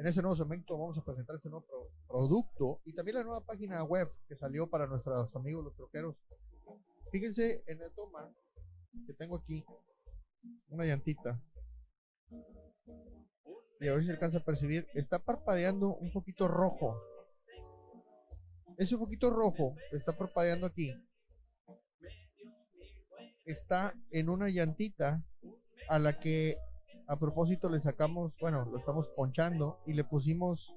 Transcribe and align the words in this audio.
en 0.00 0.06
ese 0.06 0.22
nuevo 0.22 0.34
segmento 0.34 0.78
vamos 0.78 0.96
a 0.96 1.04
presentar 1.04 1.36
este 1.36 1.50
nuevo 1.50 1.66
pro- 1.66 1.90
producto 2.08 2.80
y 2.86 2.94
también 2.94 3.18
la 3.18 3.24
nueva 3.24 3.44
página 3.44 3.84
web 3.84 4.10
que 4.26 4.34
salió 4.34 4.66
para 4.66 4.86
nuestros 4.86 5.34
amigos 5.36 5.62
los 5.64 5.76
troqueros. 5.76 6.16
Fíjense 7.12 7.62
en 7.66 7.82
el 7.82 7.92
toma 7.92 8.32
que 9.06 9.12
tengo 9.12 9.36
aquí 9.36 9.62
una 10.68 10.86
llantita. 10.86 11.38
Y 13.78 13.88
a 13.88 13.92
ver 13.94 14.04
si 14.04 14.10
alcanza 14.10 14.38
a 14.38 14.44
percibir. 14.44 14.86
Está 14.94 15.18
parpadeando 15.18 15.94
un 15.96 16.10
poquito 16.12 16.48
rojo. 16.48 16.96
Ese 18.78 18.96
poquito 18.96 19.28
rojo 19.30 19.74
está 19.92 20.16
parpadeando 20.16 20.66
aquí. 20.66 20.94
Está 23.44 23.94
en 24.10 24.30
una 24.30 24.48
llantita 24.48 25.22
a 25.88 25.98
la 25.98 26.18
que 26.18 26.56
a 27.10 27.18
propósito 27.18 27.68
le 27.68 27.80
sacamos, 27.80 28.38
bueno, 28.38 28.64
lo 28.70 28.78
estamos 28.78 29.08
ponchando 29.08 29.80
y 29.84 29.94
le 29.94 30.04
pusimos 30.04 30.72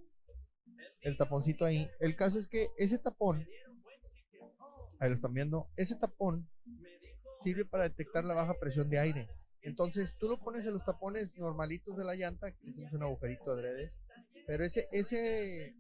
el 1.02 1.16
taponcito 1.16 1.64
ahí. 1.64 1.88
El 2.00 2.16
caso 2.16 2.40
es 2.40 2.48
que 2.48 2.72
ese 2.76 2.98
tapón, 2.98 3.46
ahí 5.00 5.10
lo 5.10 5.16
están 5.16 5.36
viendo, 5.36 5.70
ese 5.76 5.96
tapón 5.96 6.50
sirve 7.42 7.66
para 7.66 7.84
detectar 7.84 8.26
la 8.26 8.34
baja 8.34 8.56
presión 8.60 8.90
de 8.90 8.98
aire. 8.98 9.30
Entonces 9.62 10.18
tú 10.18 10.28
lo 10.28 10.40
pones 10.40 10.66
en 10.66 10.74
los 10.74 10.84
tapones 10.84 11.38
normalitos 11.38 11.96
de 11.96 12.04
la 12.04 12.16
llanta, 12.16 12.52
que 12.52 12.68
hicimos 12.68 12.92
un 12.94 13.04
agujerito 13.04 13.52
adrede, 13.52 13.94
pero 14.48 14.66
ese, 14.66 14.88
ese, 14.92 15.76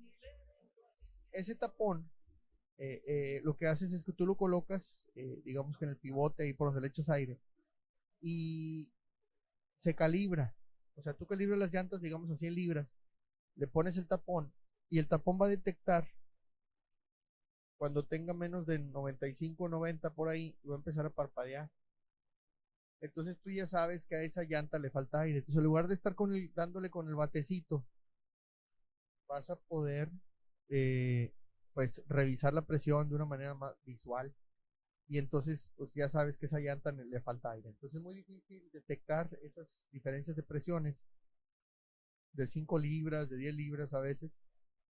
ese 1.31 1.55
tapón, 1.55 2.11
eh, 2.77 3.01
eh, 3.07 3.41
lo 3.43 3.57
que 3.57 3.65
haces 3.65 3.91
es 3.91 4.03
que 4.03 4.13
tú 4.13 4.27
lo 4.27 4.35
colocas, 4.35 5.09
eh, 5.15 5.41
digamos 5.45 5.79
que 5.79 5.85
en 5.85 5.91
el 5.91 5.97
pivote 5.97 6.43
ahí 6.43 6.53
por 6.53 6.67
donde 6.67 6.81
le 6.81 6.89
echas 6.89 7.09
aire, 7.09 7.39
y 8.21 8.91
se 9.83 9.95
calibra. 9.95 10.55
O 10.95 11.01
sea, 11.03 11.13
tú 11.13 11.25
calibras 11.25 11.59
las 11.59 11.73
llantas, 11.73 12.01
digamos 12.01 12.29
a 12.31 12.37
100 12.37 12.55
libras, 12.55 12.87
le 13.55 13.67
pones 13.67 13.97
el 13.97 14.07
tapón 14.07 14.51
y 14.89 14.99
el 14.99 15.07
tapón 15.07 15.39
va 15.41 15.47
a 15.47 15.49
detectar 15.49 16.07
cuando 17.77 18.03
tenga 18.05 18.33
menos 18.33 18.65
de 18.65 18.79
95 18.79 19.65
o 19.65 19.69
90 19.69 20.09
por 20.11 20.29
ahí 20.29 20.55
va 20.67 20.75
a 20.75 20.77
empezar 20.77 21.05
a 21.05 21.09
parpadear. 21.09 21.69
Entonces 23.01 23.37
tú 23.39 23.49
ya 23.51 23.67
sabes 23.67 24.03
que 24.05 24.15
a 24.15 24.23
esa 24.23 24.43
llanta 24.43 24.79
le 24.79 24.89
falta 24.89 25.19
aire. 25.21 25.39
Entonces 25.39 25.57
en 25.59 25.65
lugar 25.65 25.87
de 25.87 25.95
estar 25.95 26.15
con 26.15 26.33
el, 26.33 26.53
dándole 26.55 26.89
con 26.89 27.07
el 27.09 27.15
batecito, 27.15 27.85
vas 29.27 29.49
a 29.49 29.55
poder 29.57 30.09
eh, 30.69 31.33
pues 31.73 32.01
revisar 32.07 32.53
la 32.53 32.61
presión 32.61 33.09
de 33.09 33.15
una 33.15 33.25
manera 33.25 33.53
más 33.53 33.75
visual. 33.85 34.33
Y 35.13 35.19
entonces 35.19 35.69
pues 35.75 35.93
ya 35.93 36.09
sabes 36.09 36.37
que 36.37 36.47
esa 36.47 36.59
llanta 36.59 36.91
le, 36.91 37.21
falta 37.21 37.51
aire. 37.51 37.69
Entonces 37.69 37.97
es 37.97 38.01
muy 38.01 38.15
difícil 38.15 38.67
detectar 38.71 39.29
esas 39.43 39.87
diferencias 39.91 40.35
de 40.35 40.41
presiones 40.41 40.97
de 42.31 42.47
5 42.47 42.79
libras, 42.79 43.29
de 43.29 43.37
10 43.37 43.53
libras 43.53 43.93
a 43.93 43.99
veces. 43.99 44.31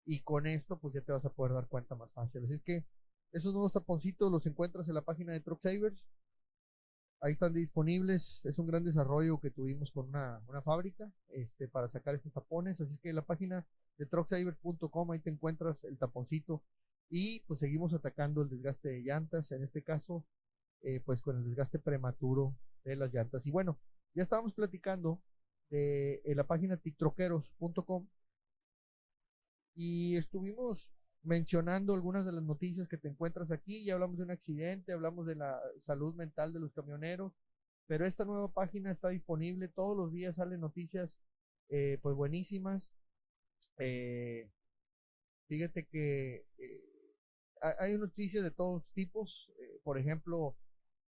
Y 0.04 0.20
con 0.20 0.46
esto 0.46 0.78
pues 0.78 0.92
ya 0.92 1.00
te 1.00 1.12
vas 1.12 1.24
a 1.24 1.32
poder 1.32 1.54
dar 1.54 1.68
cuenta 1.68 1.94
más 1.94 2.12
fácil. 2.12 2.44
Así 2.44 2.60
que 2.60 2.84
esos 3.32 3.54
nuevos 3.54 3.72
taponcitos 3.72 4.30
los 4.30 4.44
encuentras 4.44 4.86
en 4.88 4.94
la 4.96 5.06
página 5.06 5.32
de 5.32 5.40
Truck 5.40 5.62
Savers. 5.62 6.04
Ahí 7.22 7.32
están 7.32 7.54
disponibles. 7.54 8.44
Es 8.44 8.58
un 8.58 8.66
gran 8.66 8.84
desarrollo 8.84 9.40
que 9.40 9.50
tuvimos 9.50 9.90
con 9.90 10.10
una, 10.10 10.42
una 10.48 10.60
fábrica 10.60 11.10
este, 11.28 11.66
para 11.66 11.88
sacar 11.88 12.14
estos 12.14 12.34
tapones. 12.34 12.78
Así 12.78 12.98
que 12.98 13.08
en 13.08 13.16
la 13.16 13.24
página 13.24 13.66
de 13.96 14.04
trucksavers.com 14.04 15.12
ahí 15.12 15.20
te 15.20 15.30
encuentras 15.30 15.82
el 15.84 15.96
taponcito. 15.96 16.62
Y 17.10 17.40
pues 17.40 17.60
seguimos 17.60 17.92
atacando 17.92 18.42
el 18.42 18.48
desgaste 18.48 18.88
de 18.88 19.02
llantas. 19.02 19.52
En 19.52 19.62
este 19.62 19.82
caso, 19.82 20.24
eh, 20.82 21.00
pues 21.04 21.20
con 21.20 21.36
el 21.36 21.44
desgaste 21.44 21.78
prematuro 21.78 22.56
de 22.84 22.96
las 22.96 23.12
llantas. 23.12 23.46
Y 23.46 23.50
bueno, 23.50 23.78
ya 24.14 24.22
estábamos 24.22 24.54
platicando 24.54 25.22
de, 25.70 26.22
la 26.24 26.46
página 26.46 26.76
tictroqueros.com 26.76 28.08
y 29.74 30.16
estuvimos 30.16 30.92
mencionando 31.22 31.94
algunas 31.94 32.24
de 32.24 32.32
las 32.32 32.42
noticias 32.42 32.88
que 32.88 32.96
te 32.96 33.08
encuentras 33.08 33.50
aquí. 33.50 33.84
Ya 33.84 33.94
hablamos 33.94 34.18
de 34.18 34.24
un 34.24 34.30
accidente, 34.30 34.92
hablamos 34.92 35.26
de 35.26 35.36
la 35.36 35.60
salud 35.80 36.14
mental 36.14 36.52
de 36.52 36.60
los 36.60 36.72
camioneros, 36.72 37.32
pero 37.86 38.06
esta 38.06 38.24
nueva 38.24 38.52
página 38.52 38.90
está 38.90 39.08
disponible. 39.08 39.68
Todos 39.68 39.96
los 39.96 40.12
días 40.12 40.36
salen 40.36 40.60
noticias 40.60 41.18
eh, 41.68 41.98
pues 42.02 42.16
buenísimas. 42.16 42.92
Eh, 43.78 44.50
fíjate 45.46 45.86
que 45.86 46.46
eh, 46.58 46.89
hay 47.60 47.96
noticias 47.96 48.42
de 48.44 48.50
todos 48.50 48.84
tipos. 48.94 49.50
eh, 49.58 49.80
por 49.84 49.98
ejemplo, 49.98 50.56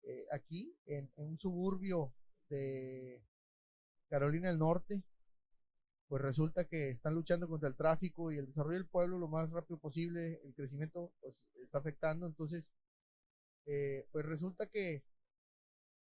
eh, 0.05 0.27
aquí 0.33 0.75
en, 0.87 1.11
un 1.17 1.39
suburbio 1.39 2.13
de 2.49 3.23
Carolina 4.09 4.49
del 4.49 4.59
Norte, 4.59 5.03
pues 6.09 6.21
resulta 6.23 6.67
que 6.67 6.91
están 6.91 7.15
luchando 7.15 7.49
contra 7.49 7.69
el 7.69 7.77
tráfico 7.77 8.33
y 8.33 8.39
el 8.39 8.47
desarrollo 8.47 8.79
del 8.79 8.89
pueblo 8.89 9.19
lo 9.19 9.29
más 9.29 9.51
rápido 9.51 9.79
posible, 9.79 10.41
el 10.45 10.55
crecimiento 10.55 11.13
pues 11.21 11.35
está 11.63 11.79
afectando, 11.79 12.27
entonces 12.27 12.71
eh, 13.67 14.07
pues 14.13 14.27
resulta 14.27 14.67
que 14.67 15.03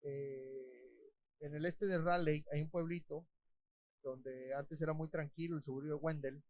eh, 0.02 1.12
en 1.40 1.56
el 1.56 1.66
este 1.66 1.86
de 1.86 2.00
Raleigh 2.00 2.46
hay 2.52 2.62
un 2.62 2.70
pueblito 2.70 3.26
donde 4.02 4.54
antes 4.56 4.82
era 4.82 4.94
muy 4.94 5.08
tranquilo, 5.10 5.56
el 5.58 5.64
suburbio 5.64 5.96
de 5.96 6.02
Wendell, 6.02 6.44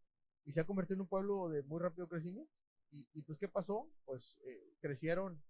y 0.46 0.52
se 0.54 0.62
ha 0.62 0.66
convertido 0.66 0.96
en 0.96 1.02
un 1.02 1.08
pueblo 1.08 1.50
de 1.50 1.62
muy 1.64 1.80
rápido 1.80 2.08
crecimiento. 2.08 2.52
Y, 2.94 3.22
pues, 3.24 3.40
¿qué 3.40 3.48
pasó? 3.48 3.90
Pues 4.06 4.38
eh, 4.46 4.76
crecieron 4.80 5.42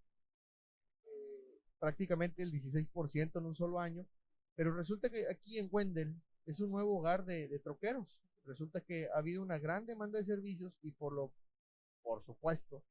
eh, 1.06 1.60
prácticamente 1.78 2.42
el 2.42 2.52
16% 2.52 3.38
en 3.38 3.46
un 3.46 3.56
solo 3.56 3.80
año, 3.80 4.08
pero 4.56 4.74
resulta 4.74 5.10
que 5.10 5.28
aquí 5.30 5.58
en 5.58 5.68
Wendell 5.70 6.16
es 6.46 6.62
un 6.62 6.72
nuevo 6.72 6.98
hogar 6.98 7.26
de, 7.26 7.50
de 7.50 7.60
troqueros. 7.60 8.22
Resulta 8.46 8.82
que 8.82 9.10
ha 9.14 9.18
habido 9.18 9.42
una 9.42 9.60
gran 9.60 9.86
demanda 9.86 10.20
de 10.20 10.26
servicios 10.26 10.74
y 10.82 10.92
por 10.92 11.14
lo, 11.14 11.34
por 12.02 12.24
supuesto, 12.24 12.84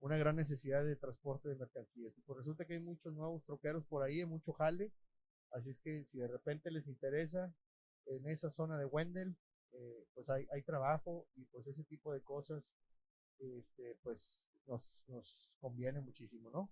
una 0.00 0.16
gran 0.16 0.36
necesidad 0.36 0.84
de 0.84 0.96
transporte 0.96 1.48
de 1.48 1.56
mercancías. 1.56 2.16
Y 2.16 2.22
pues 2.22 2.38
resulta 2.38 2.64
que 2.64 2.74
hay 2.74 2.80
muchos 2.80 3.12
nuevos 3.14 3.44
troqueros 3.44 3.84
por 3.86 4.02
ahí, 4.02 4.20
hay 4.20 4.26
mucho 4.26 4.52
jale. 4.52 4.92
Así 5.52 5.70
es 5.70 5.78
que 5.78 6.04
si 6.04 6.18
de 6.18 6.28
repente 6.28 6.70
les 6.70 6.86
interesa 6.86 7.52
en 8.06 8.26
esa 8.28 8.50
zona 8.50 8.78
de 8.78 8.86
Wendell, 8.86 9.36
eh, 9.72 10.06
pues 10.14 10.28
hay, 10.28 10.46
hay 10.52 10.62
trabajo 10.62 11.26
y 11.36 11.44
pues 11.46 11.66
ese 11.66 11.84
tipo 11.84 12.12
de 12.12 12.22
cosas, 12.22 12.72
este, 13.40 13.96
pues 14.02 14.46
nos, 14.66 14.82
nos 15.08 15.50
conviene 15.60 16.00
muchísimo, 16.00 16.50
¿no? 16.50 16.70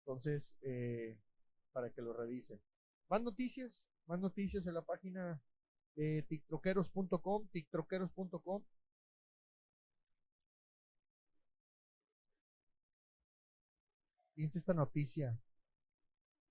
Entonces, 0.00 0.56
eh, 0.62 1.18
para 1.72 1.90
que 1.90 2.02
lo 2.02 2.12
revisen. 2.12 2.60
Más 3.08 3.22
noticias, 3.22 3.86
más 4.06 4.20
noticias 4.20 4.66
en 4.66 4.74
la 4.74 4.82
página 4.82 5.40
de 5.94 6.24
tictroqueros.com, 6.28 7.48
tictroqueros.com. 7.48 8.64
Fíjense 14.34 14.58
esta 14.58 14.74
noticia. 14.74 15.38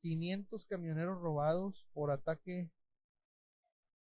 500 0.02 0.66
camioneros 0.66 1.20
robados 1.20 1.86
por 1.94 2.12
ataque 2.12 2.70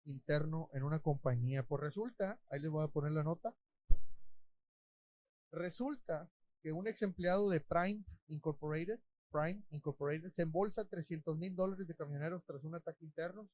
interno 0.05 0.69
en 0.73 0.83
una 0.83 0.99
compañía. 0.99 1.63
Pues 1.63 1.81
resulta, 1.81 2.39
ahí 2.49 2.59
les 2.59 2.71
voy 2.71 2.83
a 2.85 2.87
poner 2.89 3.11
la 3.11 3.23
nota. 3.23 3.55
Resulta 5.51 6.29
que 6.61 6.71
un 6.71 6.87
ex 6.87 7.01
empleado 7.01 7.49
de 7.49 7.61
Prime 7.61 8.03
Incorporated, 8.27 8.99
Prime 9.31 9.63
Incorporated, 9.71 10.31
se 10.31 10.43
embolsa 10.43 10.85
300 10.85 11.37
mil 11.37 11.55
dólares 11.55 11.87
de 11.87 11.95
camioneros 11.95 12.43
tras 12.45 12.63
un 12.63 12.75
ataque 12.75 13.05
interno. 13.05 13.49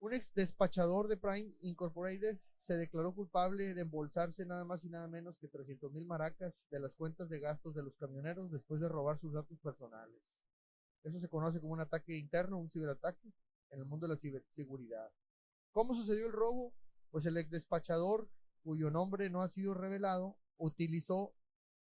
Un 0.00 0.14
ex 0.14 0.32
despachador 0.34 1.08
de 1.08 1.16
Prime 1.16 1.52
Incorporated 1.60 2.38
se 2.58 2.76
declaró 2.76 3.14
culpable 3.14 3.74
de 3.74 3.82
embolsarse 3.82 4.44
nada 4.44 4.64
más 4.64 4.84
y 4.84 4.88
nada 4.88 5.06
menos 5.06 5.36
que 5.38 5.48
300 5.48 5.92
mil 5.92 6.04
maracas 6.06 6.66
de 6.70 6.80
las 6.80 6.92
cuentas 6.94 7.28
de 7.28 7.38
gastos 7.38 7.74
de 7.74 7.82
los 7.82 7.94
camioneros 7.96 8.50
después 8.50 8.80
de 8.80 8.88
robar 8.88 9.18
sus 9.20 9.32
datos 9.32 9.58
personales. 9.60 10.20
Eso 11.04 11.20
se 11.20 11.28
conoce 11.28 11.60
como 11.60 11.72
un 11.72 11.80
ataque 11.80 12.16
interno, 12.16 12.58
un 12.58 12.70
ciberataque 12.70 13.32
en 13.70 13.78
el 13.78 13.84
mundo 13.84 14.08
de 14.08 14.14
la 14.14 14.20
ciberseguridad. 14.20 15.10
¿Cómo 15.70 15.94
sucedió 15.94 16.26
el 16.26 16.32
robo? 16.32 16.72
Pues 17.10 17.24
el 17.26 17.36
ex 17.36 17.50
despachador, 17.50 18.28
cuyo 18.66 18.90
nombre 18.90 19.30
no 19.30 19.42
ha 19.42 19.48
sido 19.48 19.74
revelado, 19.74 20.36
utilizó 20.58 21.32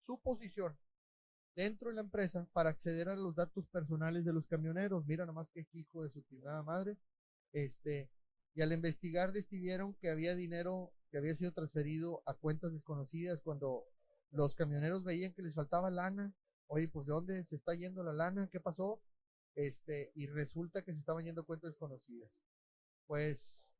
su 0.05 0.19
posición 0.19 0.77
dentro 1.55 1.87
de 1.87 1.95
la 1.95 2.01
empresa 2.01 2.49
para 2.51 2.69
acceder 2.69 3.07
a 3.07 3.15
los 3.15 3.33
datos 3.33 3.65
personales 3.67 4.25
de 4.25 4.33
los 4.33 4.45
camioneros. 4.45 5.05
Mira 5.05 5.25
nomás 5.25 5.49
que 5.49 5.65
hijo 5.71 6.03
de 6.03 6.09
su 6.09 6.21
chingada 6.23 6.63
madre. 6.63 6.97
Este, 7.53 8.09
y 8.55 8.61
al 8.61 8.73
investigar 8.73 9.31
descubrieron 9.31 9.93
que 10.01 10.09
había 10.09 10.35
dinero 10.35 10.91
que 11.11 11.17
había 11.17 11.33
sido 11.35 11.53
transferido 11.53 12.21
a 12.25 12.33
cuentas 12.33 12.73
desconocidas 12.73 13.39
cuando 13.41 13.85
los 14.31 14.53
camioneros 14.53 15.05
veían 15.05 15.33
que 15.33 15.43
les 15.43 15.55
faltaba 15.55 15.89
lana. 15.89 16.33
Oye, 16.67 16.89
pues 16.89 17.07
de 17.07 17.13
dónde 17.13 17.45
se 17.45 17.55
está 17.55 17.73
yendo 17.73 18.03
la 18.03 18.11
lana, 18.11 18.49
¿qué 18.51 18.59
pasó? 18.59 19.01
Este, 19.55 20.11
y 20.13 20.27
resulta 20.27 20.81
que 20.81 20.91
se 20.91 20.99
estaban 20.99 21.23
yendo 21.23 21.45
cuentas 21.45 21.71
desconocidas. 21.71 22.29
Pues 23.07 23.73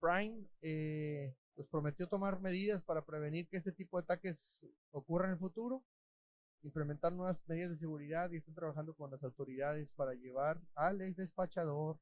Prime 0.00 0.46
eh, 0.62 1.34
pues 1.54 1.68
prometió 1.68 2.08
tomar 2.08 2.40
medidas 2.40 2.82
para 2.82 3.04
prevenir 3.04 3.48
que 3.48 3.58
este 3.58 3.72
tipo 3.72 3.98
de 3.98 4.04
ataques 4.04 4.64
ocurran 4.90 5.30
en 5.30 5.34
el 5.34 5.38
futuro, 5.38 5.82
implementar 6.62 7.12
nuevas 7.12 7.38
medidas 7.46 7.70
de 7.70 7.76
seguridad 7.76 8.30
y 8.30 8.36
están 8.36 8.54
trabajando 8.54 8.94
con 8.94 9.10
las 9.10 9.22
autoridades 9.22 9.88
para 9.96 10.14
llevar 10.14 10.60
al 10.74 11.00
ex 11.00 11.16
despachador 11.16 11.98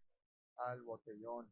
al 0.57 0.83
botellón. 0.83 1.51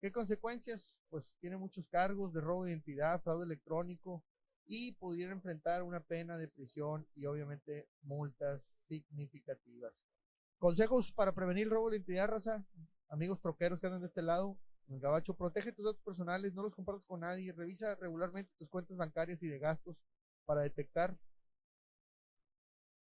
¿Qué 0.00 0.10
consecuencias? 0.10 0.98
Pues 1.10 1.30
tiene 1.40 1.58
muchos 1.58 1.86
cargos 1.88 2.32
de 2.32 2.40
robo 2.40 2.64
de 2.64 2.70
identidad, 2.70 3.22
fraude 3.22 3.44
electrónico 3.44 4.24
y 4.66 4.92
pudiera 4.92 5.32
enfrentar 5.32 5.82
una 5.82 6.00
pena 6.00 6.38
de 6.38 6.48
prisión 6.48 7.06
y 7.14 7.26
obviamente 7.26 7.88
multas 8.02 8.62
significativas. 8.88 10.06
Consejos 10.58 11.12
para 11.12 11.34
prevenir 11.34 11.68
robo 11.68 11.90
de 11.90 11.96
identidad, 11.96 12.28
raza. 12.28 12.64
Amigos 13.08 13.40
troqueros 13.40 13.80
que 13.80 13.88
andan 13.88 14.00
de 14.02 14.06
este 14.06 14.22
lado, 14.22 14.56
el 14.90 15.00
gabacho, 15.00 15.34
protege 15.34 15.72
tus 15.72 15.84
datos 15.84 16.02
personales, 16.02 16.54
no 16.54 16.62
los 16.62 16.74
compartas 16.74 17.04
con 17.06 17.20
nadie, 17.20 17.52
revisa 17.52 17.94
regularmente 17.96 18.52
tus 18.58 18.68
cuentas 18.68 18.96
bancarias 18.96 19.42
y 19.42 19.48
de 19.48 19.58
gastos 19.58 19.96
para 20.44 20.62
detectar 20.62 21.16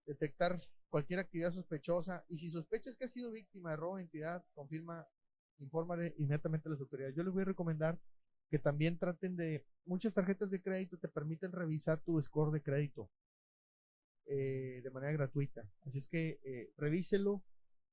detectar 0.06 0.60
cualquier 0.90 1.20
actividad 1.20 1.54
sospechosa 1.54 2.26
y 2.28 2.40
si 2.40 2.50
sospechas 2.50 2.98
que 2.98 3.06
ha 3.06 3.10
sido 3.10 3.32
víctima 3.32 3.72
de 3.72 3.76
robo 3.76 3.96
de 3.96 4.04
identidad, 4.04 4.44
confirma, 4.54 5.08
infórmale 5.60 6.16
inmediatamente 6.18 6.68
a 6.68 6.72
las 6.72 6.82
autoridades. 6.82 7.16
Yo 7.16 7.24
les 7.24 7.34
voy 7.34 7.44
a 7.44 7.46
recomendar 7.46 8.00
que 8.50 8.58
también 8.58 8.98
traten 8.98 9.36
de, 9.36 9.66
muchas 9.86 10.14
tarjetas 10.14 10.50
de 10.50 10.62
crédito 10.62 10.98
te 10.98 11.08
permiten 11.08 11.52
revisar 11.52 12.02
tu 12.02 12.20
score 12.22 12.52
de 12.52 12.64
crédito 12.64 13.10
eh, 14.26 14.82
de 14.84 14.90
manera 14.92 15.14
gratuita. 15.14 15.70
Así 15.86 16.00
es 16.00 16.08
que 16.08 16.40
eh, 16.44 16.72
revíselo 16.78 17.44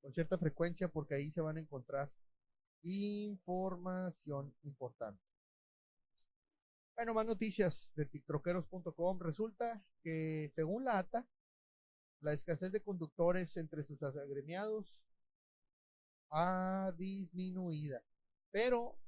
con 0.01 0.13
cierta 0.15 0.39
frecuencia 0.39 0.89
porque 0.89 1.15
ahí 1.15 1.31
se 1.31 1.43
van 1.43 1.59
a 1.59 1.61
encontrar 1.61 2.11
información 2.87 4.55
importante. 4.63 5.23
Bueno, 6.97 7.13
más 7.13 7.27
noticias 7.27 7.93
de 7.95 8.07
tiktroqueros.com. 8.07 9.21
Resulta 9.21 9.85
que 10.03 10.51
según 10.55 10.85
la 10.85 10.99
ATA, 10.99 11.27
la 12.21 12.33
escasez 12.33 12.73
de 12.73 12.83
conductores 12.83 13.57
entre 13.57 13.85
sus 13.85 14.03
agremiados 14.03 15.03
ha 16.31 16.93
disminuido, 16.97 18.01
pero 18.51 18.99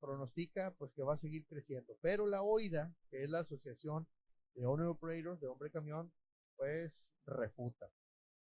pronostica 0.00 0.74
pues 0.78 0.92
que 0.92 1.02
va 1.02 1.14
a 1.14 1.18
seguir 1.18 1.46
creciendo. 1.46 1.96
Pero 2.00 2.26
la 2.26 2.42
OIDA, 2.42 2.94
que 3.10 3.24
es 3.24 3.30
la 3.30 3.40
Asociación 3.40 4.06
de 4.54 4.64
Owner 4.64 4.86
Operators 4.86 5.40
de 5.40 5.48
Hombre 5.48 5.70
Camión, 5.70 6.12
pues 6.56 7.12
refuta. 7.26 7.90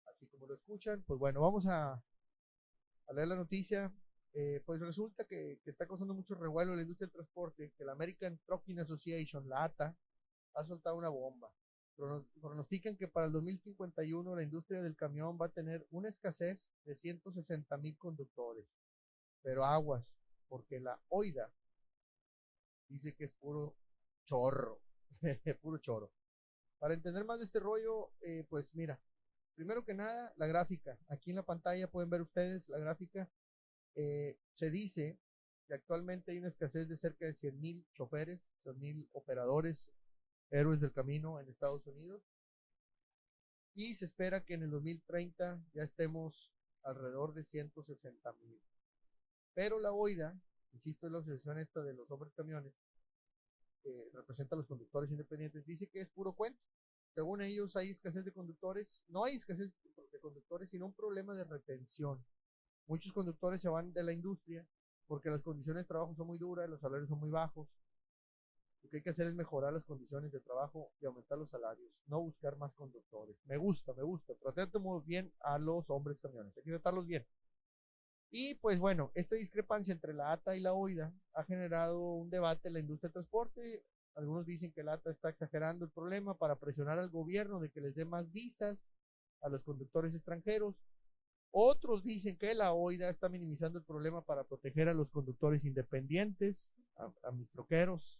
Así 0.05 0.27
como 0.27 0.47
lo 0.47 0.55
escuchan, 0.55 1.03
pues 1.07 1.19
bueno, 1.19 1.41
vamos 1.41 1.65
a, 1.65 1.93
a 1.93 3.13
leer 3.13 3.27
la 3.27 3.35
noticia. 3.35 3.91
Eh, 4.33 4.61
pues 4.65 4.79
resulta 4.79 5.25
que, 5.25 5.59
está 5.65 5.87
causando 5.87 6.13
mucho 6.13 6.35
revuelo 6.35 6.75
la 6.75 6.81
industria 6.81 7.07
del 7.07 7.13
transporte, 7.13 7.71
que 7.77 7.85
la 7.85 7.91
American 7.91 8.39
Trucking 8.45 8.79
Association, 8.79 9.47
la 9.47 9.65
ATA, 9.65 9.95
ha 10.55 10.65
soltado 10.65 10.95
una 10.95 11.09
bomba 11.09 11.51
pronostican 11.95 12.97
que 12.97 13.07
para 13.07 13.27
el 13.27 13.31
2051 13.33 14.35
la 14.35 14.43
industria 14.43 14.81
del 14.81 14.95
camión 14.95 15.37
va 15.39 15.47
a 15.47 15.51
tener 15.51 15.85
una 15.91 16.09
escasez 16.09 16.69
de 16.85 16.95
160 16.95 17.77
mil 17.77 17.97
conductores. 17.97 18.65
Pero 19.41 19.65
aguas, 19.65 20.15
porque 20.47 20.79
la 20.79 20.99
OIDA 21.09 21.51
dice 22.87 23.13
que 23.15 23.25
es 23.25 23.31
puro 23.33 23.75
chorro, 24.25 24.81
puro 25.61 25.77
chorro. 25.79 26.11
Para 26.79 26.93
entender 26.93 27.25
más 27.25 27.39
de 27.39 27.45
este 27.45 27.59
rollo, 27.59 28.11
eh, 28.21 28.45
pues 28.49 28.73
mira, 28.75 28.99
primero 29.55 29.85
que 29.85 29.93
nada, 29.93 30.33
la 30.37 30.47
gráfica. 30.47 30.97
Aquí 31.07 31.29
en 31.29 31.37
la 31.37 31.43
pantalla 31.43 31.89
pueden 31.89 32.09
ver 32.09 32.21
ustedes 32.21 32.67
la 32.69 32.77
gráfica. 32.77 33.29
Eh, 33.95 34.37
se 34.53 34.69
dice 34.69 35.19
que 35.67 35.75
actualmente 35.75 36.31
hay 36.31 36.39
una 36.39 36.49
escasez 36.49 36.87
de 36.87 36.97
cerca 36.97 37.25
de 37.25 37.33
100 37.33 37.59
mil 37.59 37.85
choferes, 37.93 38.41
100 38.63 38.79
mil 38.79 39.09
operadores 39.13 39.91
héroes 40.49 40.81
del 40.81 40.91
camino 40.91 41.39
en 41.39 41.49
Estados 41.49 41.85
Unidos. 41.87 42.23
Y 43.75 43.95
se 43.95 44.05
espera 44.05 44.45
que 44.45 44.53
en 44.53 44.63
el 44.63 44.69
2030 44.69 45.63
ya 45.73 45.83
estemos 45.83 46.51
alrededor 46.83 47.33
de 47.33 47.43
160 47.43 48.33
mil. 48.33 48.59
Pero 49.53 49.79
la 49.79 49.91
OIDA, 49.91 50.39
insisto, 50.73 51.07
en 51.07 51.13
la 51.13 51.19
asociación 51.19 51.59
esta 51.59 51.81
de 51.81 51.93
los 51.93 52.09
hombres 52.11 52.33
camiones, 52.33 52.73
que 53.83 54.09
representa 54.13 54.55
a 54.55 54.57
los 54.57 54.67
conductores 54.67 55.11
independientes, 55.11 55.65
dice 55.65 55.87
que 55.87 56.01
es 56.01 56.09
puro 56.09 56.33
cuento. 56.33 56.59
Según 57.13 57.41
ellos 57.41 57.75
hay 57.75 57.91
escasez 57.91 58.25
de 58.25 58.31
conductores, 58.31 59.03
no 59.07 59.23
hay 59.23 59.35
escasez 59.35 59.71
de 60.11 60.19
conductores, 60.19 60.69
sino 60.69 60.87
un 60.87 60.93
problema 60.93 61.35
de 61.35 61.43
retención. 61.43 62.23
Muchos 62.87 63.13
conductores 63.13 63.61
se 63.61 63.69
van 63.69 63.93
de 63.93 64.03
la 64.03 64.13
industria 64.13 64.65
porque 65.07 65.29
las 65.29 65.41
condiciones 65.41 65.83
de 65.83 65.87
trabajo 65.87 66.15
son 66.15 66.27
muy 66.27 66.37
duras, 66.37 66.69
los 66.69 66.79
salarios 66.79 67.09
son 67.09 67.19
muy 67.19 67.29
bajos, 67.29 67.67
lo 68.83 68.89
que 68.89 68.97
hay 68.97 69.03
que 69.03 69.11
hacer 69.11 69.27
es 69.27 69.33
mejorar 69.33 69.71
las 69.73 69.85
condiciones 69.85 70.31
de 70.31 70.41
trabajo 70.41 70.91
y 70.99 71.05
aumentar 71.05 71.37
los 71.37 71.49
salarios, 71.49 71.89
no 72.07 72.19
buscar 72.19 72.57
más 72.57 72.73
conductores. 72.73 73.37
Me 73.45 73.55
gusta, 73.55 73.93
me 73.93 74.03
gusta. 74.03 74.33
Tratemos 74.35 75.05
bien 75.05 75.31
a 75.39 75.57
los 75.57 75.89
hombres 75.89 76.19
camiones, 76.19 76.55
hay 76.57 76.63
que 76.63 76.71
tratarlos 76.71 77.07
bien. 77.07 77.25
Y 78.29 78.55
pues 78.55 78.79
bueno, 78.79 79.11
esta 79.13 79.35
discrepancia 79.35 79.93
entre 79.93 80.13
la 80.13 80.31
ATA 80.31 80.55
y 80.55 80.59
la 80.59 80.73
OIDA 80.73 81.13
ha 81.33 81.43
generado 81.43 81.99
un 82.13 82.29
debate 82.29 82.67
en 82.67 82.73
la 82.73 82.79
industria 82.79 83.09
del 83.09 83.13
transporte. 83.13 83.83
Algunos 84.15 84.45
dicen 84.45 84.71
que 84.71 84.83
la 84.83 84.93
ATA 84.93 85.11
está 85.11 85.29
exagerando 85.29 85.85
el 85.85 85.91
problema 85.91 86.35
para 86.37 86.55
presionar 86.55 86.99
al 86.99 87.09
gobierno 87.09 87.59
de 87.59 87.69
que 87.69 87.79
les 87.79 87.95
dé 87.95 88.05
más 88.05 88.31
visas 88.31 88.89
a 89.41 89.49
los 89.49 89.61
conductores 89.61 90.13
extranjeros. 90.15 90.75
Otros 91.55 92.03
dicen 92.03 92.35
que 92.35 92.55
la 92.55 92.73
OIDA 92.73 93.11
está 93.11 93.29
minimizando 93.29 93.77
el 93.77 93.85
problema 93.85 94.25
para 94.25 94.43
proteger 94.43 94.89
a 94.89 94.93
los 94.95 95.11
conductores 95.11 95.63
independientes, 95.65 96.73
a, 96.97 97.31
mis 97.31 97.47
troqueros, 97.51 98.19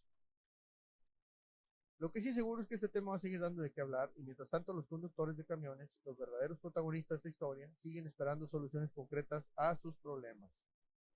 lo 1.98 2.12
que 2.12 2.22
sí 2.22 2.32
seguro 2.32 2.62
es 2.62 2.68
que 2.68 2.76
este 2.76 2.90
tema 2.90 3.12
va 3.12 3.16
a 3.16 3.20
seguir 3.20 3.40
dando 3.40 3.64
de 3.64 3.72
qué 3.72 3.82
hablar 3.82 4.12
y 4.18 4.22
mientras 4.22 4.50
tanto 4.50 4.72
los 4.72 4.86
conductores 4.86 5.36
de 5.36 5.46
camiones, 5.46 5.90
los 6.06 6.16
verdaderos 6.16 6.60
protagonistas 6.60 7.16
de 7.24 7.30
esta 7.30 7.30
historia, 7.30 7.70
siguen 7.82 8.06
esperando 8.06 8.48
soluciones 8.48 8.92
concretas 8.92 9.44
a 9.56 9.78
sus 9.78 9.96
problemas. 9.96 10.52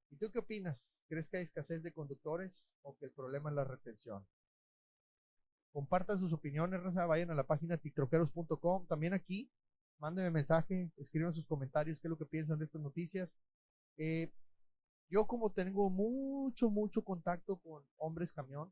¿Y 0.10 0.16
tú 0.16 0.32
qué 0.32 0.40
opinas? 0.40 1.04
¿Crees 1.10 1.28
que 1.28 1.38
hay 1.38 1.44
escasez 1.44 1.84
de 1.84 1.92
conductores 1.92 2.76
o 2.82 2.98
que 2.98 3.06
el 3.06 3.12
problema 3.12 3.52
es 3.52 3.56
la 3.58 3.64
retención? 3.64 4.26
Compartan 5.72 6.18
sus 6.18 6.34
opiniones, 6.34 6.82
Raza, 6.82 7.06
vayan 7.06 7.30
a 7.30 7.36
la 7.36 7.44
página 7.44 7.78
tiktroqueros.com, 7.78 8.88
también 8.88 9.14
aquí, 9.14 9.52
mándenme 10.00 10.32
mensaje, 10.32 10.92
escriban 10.98 11.34
sus 11.34 11.46
comentarios, 11.46 12.00
qué 12.00 12.08
es 12.08 12.10
lo 12.10 12.18
que 12.18 12.26
piensan 12.26 12.60
de 12.60 12.66
estas 12.66 12.82
noticias. 12.82 13.36
Eh, 13.98 14.32
yo 15.10 15.26
como 15.28 15.52
tengo 15.52 15.90
mucho, 15.90 16.70
mucho 16.70 17.04
contacto 17.04 17.58
con 17.58 17.84
hombres 17.98 18.34
camión, 18.34 18.72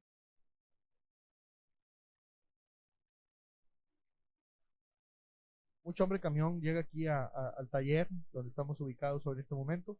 mucho 5.84 6.04
hombre 6.04 6.20
camión 6.20 6.60
llega 6.62 6.82
aquí 6.82 7.08
al 7.08 7.70
taller 7.70 8.08
donde 8.32 8.50
estamos 8.50 8.80
ubicados 8.82 9.26
en 9.28 9.40
este 9.40 9.56
momento. 9.56 9.98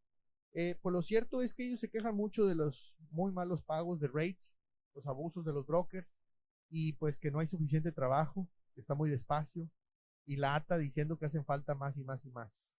Eh, 0.54 0.78
pues 0.82 0.94
lo 0.94 1.02
cierto 1.02 1.42
es 1.42 1.54
que 1.54 1.66
ellos 1.68 1.80
se 1.80 1.90
quejan 1.90 2.16
mucho 2.16 2.46
de 2.46 2.56
los 2.56 2.96
muy 3.12 3.32
malos 3.32 3.62
pagos 3.62 4.00
de 4.00 4.08
rates, 4.08 4.56
los 4.94 5.06
abusos 5.06 5.46
de 5.46 5.54
los 5.54 5.66
brokers 5.68 6.18
y 6.70 6.94
pues 6.94 7.18
que 7.20 7.32
no 7.32 7.40
hay 7.40 7.48
suficiente 7.48 7.92
trabajo, 7.92 8.48
está 8.76 8.96
muy 8.96 9.10
despacio 9.10 9.70
y 10.26 10.38
la 10.38 10.56
ATA 10.56 10.78
diciendo 10.78 11.18
que 11.18 11.26
hacen 11.26 11.46
falta 11.46 11.76
más 11.76 11.98
y 11.98 12.04
más 12.04 12.26
y 12.26 12.30
más. 12.32 12.76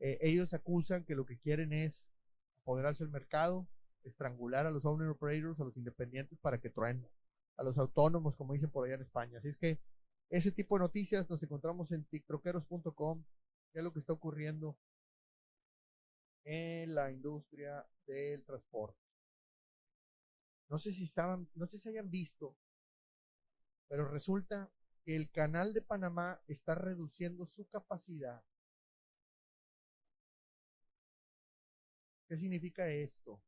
Eh, 0.00 0.18
ellos 0.20 0.54
acusan 0.54 1.04
que 1.04 1.14
lo 1.14 1.26
que 1.26 1.38
quieren 1.38 1.72
es 1.72 2.10
apoderarse 2.62 3.04
del 3.04 3.12
mercado, 3.12 3.66
estrangular 4.04 4.66
a 4.66 4.70
los 4.70 4.84
owner 4.84 5.08
operators, 5.08 5.58
a 5.60 5.64
los 5.64 5.76
independientes 5.76 6.38
para 6.38 6.60
que 6.60 6.70
truenen, 6.70 7.08
a 7.56 7.64
los 7.64 7.76
autónomos 7.78 8.36
como 8.36 8.54
dicen 8.54 8.70
por 8.70 8.86
allá 8.86 8.94
en 8.94 9.02
España. 9.02 9.38
Así 9.38 9.48
es 9.48 9.56
que 9.56 9.80
ese 10.30 10.52
tipo 10.52 10.76
de 10.76 10.84
noticias 10.84 11.28
nos 11.28 11.42
encontramos 11.42 11.90
en 11.90 12.04
tiktroqueros.com, 12.04 13.24
qué 13.72 13.78
es 13.78 13.84
lo 13.84 13.92
que 13.92 14.00
está 14.00 14.12
ocurriendo 14.12 14.78
en 16.44 16.94
la 16.94 17.10
industria 17.10 17.86
del 18.06 18.44
transporte. 18.44 19.00
No 20.68 20.78
sé 20.78 20.92
si 20.92 21.04
estaban, 21.04 21.48
no 21.54 21.66
sé 21.66 21.78
si 21.78 21.88
hayan 21.88 22.10
visto, 22.10 22.56
pero 23.88 24.06
resulta 24.08 24.70
el 25.14 25.30
canal 25.30 25.72
de 25.72 25.80
Panamá 25.80 26.38
está 26.48 26.74
reduciendo 26.74 27.46
su 27.46 27.66
capacidad. 27.68 28.42
¿Qué 32.28 32.36
significa 32.36 32.86
esto? 32.88 33.40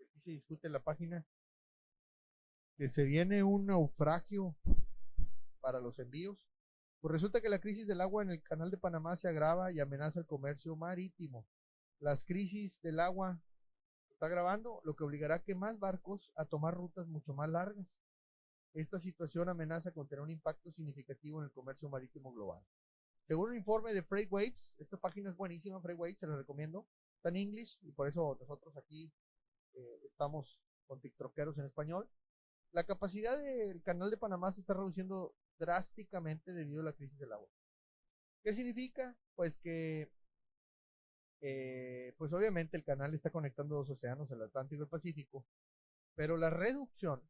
Aquí 0.00 0.20
se 0.20 0.30
discute 0.30 0.68
en 0.68 0.72
la 0.72 0.84
página 0.84 1.26
que 2.76 2.88
se 2.90 3.02
viene 3.02 3.42
un 3.42 3.66
naufragio 3.66 4.54
para 5.60 5.80
los 5.80 5.98
envíos. 5.98 6.48
Pues 7.00 7.10
resulta 7.10 7.40
que 7.40 7.48
la 7.48 7.60
crisis 7.60 7.88
del 7.88 8.02
agua 8.02 8.22
en 8.22 8.30
el 8.30 8.42
canal 8.42 8.70
de 8.70 8.78
Panamá 8.78 9.16
se 9.16 9.26
agrava 9.26 9.72
y 9.72 9.80
amenaza 9.80 10.20
el 10.20 10.26
comercio 10.26 10.76
marítimo. 10.76 11.44
Las 11.98 12.24
crisis 12.24 12.80
del 12.82 13.00
agua 13.00 13.42
está 14.12 14.26
agravando, 14.26 14.80
lo 14.84 14.94
que 14.94 15.02
obligará 15.02 15.36
a 15.36 15.42
que 15.42 15.56
más 15.56 15.80
barcos 15.80 16.30
a 16.36 16.44
tomar 16.44 16.74
rutas 16.74 17.08
mucho 17.08 17.34
más 17.34 17.48
largas. 17.50 17.99
Esta 18.72 19.00
situación 19.00 19.48
amenaza 19.48 19.90
con 19.92 20.06
tener 20.06 20.22
un 20.22 20.30
impacto 20.30 20.70
significativo 20.72 21.40
en 21.40 21.46
el 21.46 21.52
comercio 21.52 21.88
marítimo 21.88 22.32
global. 22.32 22.62
Según 23.26 23.50
un 23.50 23.56
informe 23.56 23.92
de 23.92 24.02
Freight 24.02 24.30
Waves, 24.30 24.74
esta 24.78 24.96
página 24.96 25.30
es 25.30 25.36
buenísima, 25.36 25.80
Freight 25.80 25.98
Waves, 25.98 26.18
se 26.18 26.26
la 26.26 26.36
recomiendo. 26.36 26.86
Está 27.16 27.30
en 27.30 27.36
inglés 27.36 27.78
y 27.82 27.92
por 27.92 28.08
eso 28.08 28.36
nosotros 28.40 28.76
aquí 28.76 29.12
eh, 29.74 30.00
estamos 30.06 30.60
con 30.86 31.00
TikTokeros 31.00 31.58
en 31.58 31.66
español. 31.66 32.08
La 32.72 32.84
capacidad 32.84 33.38
del 33.38 33.82
canal 33.82 34.10
de 34.10 34.16
Panamá 34.16 34.52
se 34.52 34.60
está 34.60 34.74
reduciendo 34.74 35.34
drásticamente 35.58 36.52
debido 36.52 36.80
a 36.80 36.84
la 36.84 36.92
crisis 36.92 37.18
del 37.18 37.32
agua. 37.32 37.48
¿Qué 38.42 38.54
significa? 38.54 39.16
Pues 39.34 39.56
que, 39.58 40.10
eh, 41.40 42.14
pues 42.16 42.32
obviamente 42.32 42.76
el 42.76 42.84
canal 42.84 43.14
está 43.14 43.30
conectando 43.30 43.76
dos 43.76 43.90
océanos, 43.90 44.30
el 44.30 44.42
Atlántico 44.42 44.82
y 44.82 44.84
el 44.84 44.88
Pacífico, 44.88 45.46
Pero 46.14 46.36
la 46.36 46.50
reducción 46.50 47.22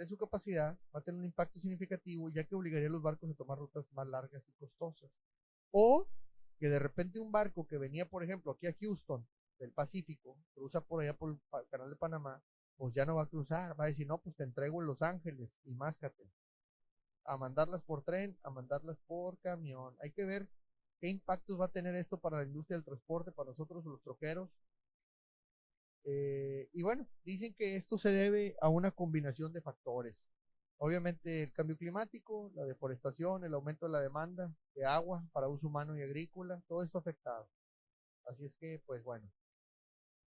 de 0.00 0.06
su 0.06 0.16
capacidad 0.16 0.78
va 0.94 1.00
a 1.00 1.02
tener 1.02 1.18
un 1.18 1.26
impacto 1.26 1.58
significativo 1.58 2.30
ya 2.30 2.44
que 2.44 2.54
obligaría 2.54 2.88
a 2.88 2.90
los 2.90 3.02
barcos 3.02 3.30
a 3.30 3.34
tomar 3.34 3.58
rutas 3.58 3.84
más 3.92 4.06
largas 4.08 4.42
y 4.48 4.52
costosas. 4.52 5.10
O 5.72 6.08
que 6.58 6.70
de 6.70 6.78
repente 6.78 7.20
un 7.20 7.30
barco 7.30 7.66
que 7.66 7.76
venía, 7.76 8.08
por 8.08 8.24
ejemplo, 8.24 8.52
aquí 8.52 8.66
a 8.66 8.74
Houston, 8.80 9.26
del 9.58 9.72
Pacífico, 9.72 10.38
cruza 10.54 10.80
por 10.80 11.02
allá 11.02 11.12
por 11.12 11.30
el 11.30 11.68
canal 11.68 11.90
de 11.90 11.96
Panamá, 11.96 12.42
pues 12.78 12.94
ya 12.94 13.04
no 13.04 13.16
va 13.16 13.24
a 13.24 13.28
cruzar, 13.28 13.78
va 13.78 13.84
a 13.84 13.88
decir, 13.88 14.06
no, 14.06 14.16
pues 14.16 14.34
te 14.36 14.42
entrego 14.42 14.80
en 14.80 14.86
Los 14.86 15.02
Ángeles 15.02 15.58
y 15.64 15.74
máscate. 15.74 16.24
A 17.24 17.36
mandarlas 17.36 17.82
por 17.82 18.02
tren, 18.02 18.38
a 18.42 18.48
mandarlas 18.48 18.96
por 19.06 19.38
camión. 19.40 19.94
Hay 20.00 20.12
que 20.12 20.24
ver 20.24 20.48
qué 20.98 21.08
impactos 21.08 21.60
va 21.60 21.66
a 21.66 21.72
tener 21.72 21.94
esto 21.94 22.16
para 22.16 22.38
la 22.38 22.44
industria 22.44 22.78
del 22.78 22.86
transporte, 22.86 23.32
para 23.32 23.50
nosotros 23.50 23.84
los 23.84 24.02
troqueros, 24.02 24.48
eh, 26.04 26.68
y 26.72 26.82
bueno, 26.82 27.06
dicen 27.24 27.54
que 27.54 27.76
esto 27.76 27.98
se 27.98 28.10
debe 28.10 28.56
a 28.60 28.68
una 28.68 28.90
combinación 28.90 29.52
de 29.52 29.60
factores. 29.60 30.26
Obviamente 30.78 31.42
el 31.42 31.52
cambio 31.52 31.76
climático, 31.76 32.50
la 32.54 32.64
deforestación, 32.64 33.44
el 33.44 33.52
aumento 33.54 33.86
de 33.86 33.92
la 33.92 34.00
demanda 34.00 34.50
de 34.74 34.86
agua 34.86 35.22
para 35.32 35.48
uso 35.48 35.66
humano 35.68 35.96
y 35.96 36.02
agrícola, 36.02 36.62
todo 36.66 36.82
esto 36.82 36.98
afectado. 36.98 37.48
Así 38.24 38.44
es 38.44 38.54
que, 38.54 38.82
pues 38.86 39.02
bueno, 39.02 39.30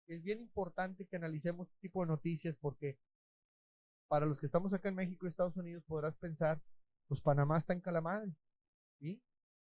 es 0.09 0.23
bien 0.23 0.41
importante 0.41 1.07
que 1.07 1.17
analicemos 1.17 1.69
este 1.69 1.81
tipo 1.81 2.03
de 2.03 2.09
noticias 2.09 2.57
porque 2.61 2.99
para 4.09 4.27
los 4.27 4.41
que 4.41 4.47
estamos 4.47 4.75
acá 4.75 4.91
en 4.91 4.97
México 4.97 5.25
y 5.25 5.31
Estados 5.31 5.57
Unidos 5.57 5.85
podrás 5.87 6.15
pensar, 6.17 6.61
pues 7.09 7.21
Panamá 7.23 7.59
está 7.59 7.73
en 7.73 7.81
Calamadre, 7.81 8.35
¿sí? 9.01 9.23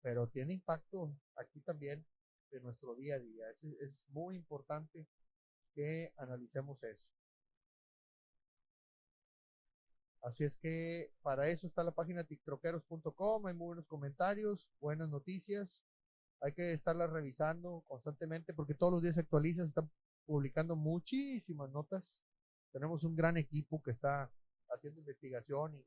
Pero 0.02 0.28
tiene 0.28 0.54
impacto 0.54 1.16
aquí 1.36 1.62
también 1.62 2.04
de 2.50 2.60
nuestro 2.60 2.96
día 2.96 3.16
a 3.16 3.20
día. 3.20 3.46
Es, 3.62 3.64
es 3.82 4.02
muy 4.08 4.36
importante 4.36 5.06
que 5.74 6.14
analicemos 6.18 6.82
eso. 6.84 7.06
Así 10.22 10.44
es 10.44 10.56
que 10.58 11.12
para 11.24 11.48
eso 11.50 11.66
está 11.66 11.84
la 11.84 11.92
página 11.92 12.24
tiktroqueros.com, 12.24 13.48
hay 13.48 13.54
muy 13.56 13.68
buenos 13.68 13.88
comentarios, 13.88 14.70
buenas 14.80 15.10
noticias. 15.10 15.82
Hay 16.42 16.54
que 16.54 16.74
estarlas 16.74 17.10
revisando 17.10 17.84
constantemente 17.88 18.54
porque 18.54 18.76
todos 18.76 18.94
los 18.94 19.02
días 19.02 19.16
se 19.16 19.22
actualizan, 19.22 19.66
se 19.66 19.70
están 19.70 19.92
publicando 20.26 20.76
muchísimas 20.76 21.72
notas. 21.72 22.24
Tenemos 22.72 23.04
un 23.04 23.16
gran 23.16 23.38
equipo 23.38 23.82
que 23.82 23.92
está 23.92 24.32
haciendo 24.70 25.00
investigación 25.00 25.76
y 25.76 25.86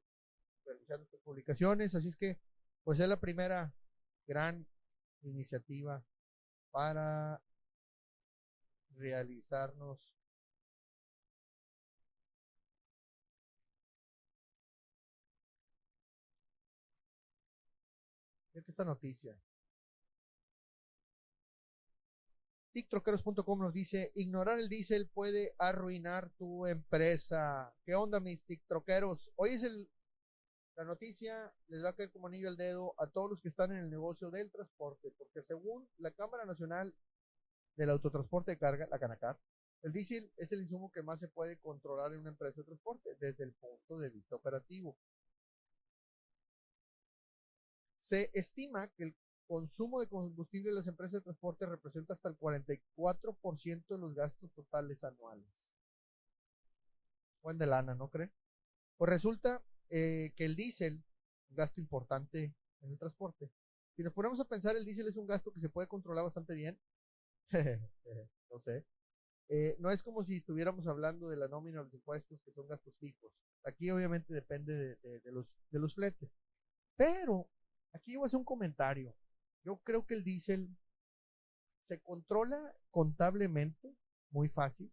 realizando 0.65 1.05
estas 1.05 1.21
publicaciones. 1.21 1.95
Así 1.95 2.09
es 2.09 2.17
que, 2.17 2.39
pues 2.83 2.99
es 3.01 3.09
la 3.09 3.21
primera 3.21 3.73
gran 4.27 4.67
iniciativa 5.23 6.05
para 6.71 7.41
realizarnos 8.97 10.15
esta 18.69 18.85
noticia. 18.85 19.37
TicTroqueros.com 22.73 23.61
nos 23.61 23.73
dice, 23.73 24.11
ignorar 24.17 24.59
el 24.59 24.69
diésel 24.69 25.09
puede 25.09 25.55
arruinar 25.59 26.31
tu 26.31 26.67
empresa. 26.67 27.73
¿Qué 27.85 27.95
onda, 27.95 28.19
mis 28.19 28.43
TicTroqueros? 28.45 29.31
Hoy 29.37 29.51
es 29.51 29.63
el, 29.63 29.89
la 30.75 30.85
noticia, 30.85 31.53
les 31.69 31.85
va 31.85 31.91
a 31.91 31.93
caer 31.93 32.11
como 32.11 32.27
anillo 32.27 32.49
al 32.49 32.57
dedo 32.57 32.95
a 32.99 33.07
todos 33.07 33.31
los 33.31 33.41
que 33.41 33.49
están 33.49 33.71
en 33.71 33.79
el 33.79 33.91
negocio 33.91 34.31
del 34.31 34.51
transporte, 34.51 35.13
porque 35.17 35.43
según 35.43 35.89
la 35.99 36.11
Cámara 36.11 36.47
Nacional 36.47 36.93
del 37.77 37.91
autotransporte 37.91 38.53
de 38.53 38.59
carga, 38.59 38.87
la 38.91 38.99
Canacar, 38.99 39.39
el 39.83 39.93
diésel 39.93 40.33
es 40.37 40.51
el 40.53 40.63
insumo 40.63 40.91
que 40.91 41.03
más 41.03 41.21
se 41.21 41.29
puede 41.29 41.59
controlar 41.59 42.13
en 42.13 42.21
una 42.21 42.31
empresa 42.31 42.61
de 42.61 42.65
transporte 42.65 43.17
desde 43.21 43.45
el 43.45 43.53
punto 43.53 43.99
de 43.99 44.09
vista 44.09 44.35
operativo. 44.35 44.97
Se 47.99 48.31
estima 48.33 48.89
que 48.89 49.05
el 49.05 49.17
consumo 49.47 50.01
de 50.01 50.09
combustible 50.09 50.71
de 50.71 50.77
las 50.77 50.87
empresas 50.87 51.13
de 51.13 51.21
transporte 51.21 51.67
representa 51.67 52.15
hasta 52.15 52.31
el 52.31 52.39
44% 52.39 53.87
de 53.87 53.99
los 53.99 54.15
gastos 54.15 54.51
totales 54.53 55.05
anuales. 55.05 55.47
Buen 57.43 57.59
de 57.59 57.67
lana, 57.67 57.95
¿no 57.95 58.09
creen? 58.09 58.33
Pues 58.97 59.11
resulta 59.11 59.63
eh, 59.91 60.33
que 60.35 60.47
el 60.47 60.57
diésel, 60.57 61.05
un 61.51 61.57
gasto 61.57 61.81
importante 61.81 62.55
en 62.81 62.91
el 62.91 62.99
transporte, 62.99 63.51
si 63.97 64.03
nos 64.03 64.13
ponemos 64.13 64.41
a 64.41 64.49
pensar, 64.49 64.77
el 64.77 64.85
diésel 64.85 65.09
es 65.09 65.17
un 65.17 65.27
gasto 65.27 65.53
que 65.53 65.61
se 65.61 65.69
puede 65.69 65.89
controlar 65.89 66.25
bastante 66.25 66.55
bien, 66.55 66.79
no 68.51 68.59
sé. 68.59 68.85
Eh, 69.49 69.77
no 69.79 69.91
es 69.91 70.03
como 70.03 70.25
si 70.25 70.37
estuviéramos 70.37 70.87
hablando 70.87 71.29
de 71.29 71.37
la 71.37 71.49
nómina 71.49 71.79
de 71.79 71.85
los 71.85 71.95
impuestos, 71.95 72.41
que 72.43 72.53
son 72.53 72.67
gastos 72.67 72.95
fijos. 72.99 73.33
Aquí 73.65 73.91
obviamente 73.91 74.33
depende 74.33 74.97
de, 74.97 75.33
los, 75.33 75.59
de 75.71 75.79
los 75.79 75.95
fletes. 75.95 76.31
Pero, 76.97 77.49
aquí 77.93 78.17
voy 78.17 78.25
a 78.25 78.27
hacer 78.27 78.39
un 78.39 78.45
comentario. 78.45 79.15
Yo 79.65 79.77
creo 79.79 80.07
que 80.07 80.15
el 80.15 80.25
diésel 80.25 80.77
se 81.89 82.01
controla 82.01 82.75
contablemente 82.91 83.95
muy 84.31 84.49
fácil, 84.49 84.93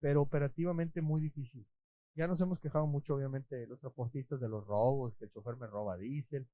pero 0.00 0.22
operativamente 0.22 1.02
muy 1.02 1.20
difícil. 1.20 1.66
Ya 2.14 2.26
nos 2.26 2.40
hemos 2.40 2.60
quejado 2.60 2.86
mucho, 2.86 3.16
obviamente, 3.16 3.66
los 3.66 3.80
transportistas 3.80 4.40
de 4.40 4.48
los 4.48 4.66
robos, 4.66 5.16
que 5.16 5.24
el 5.24 5.32
chofer 5.32 5.56
me 5.56 5.66
roba 5.66 5.96
diésel. 5.96 6.46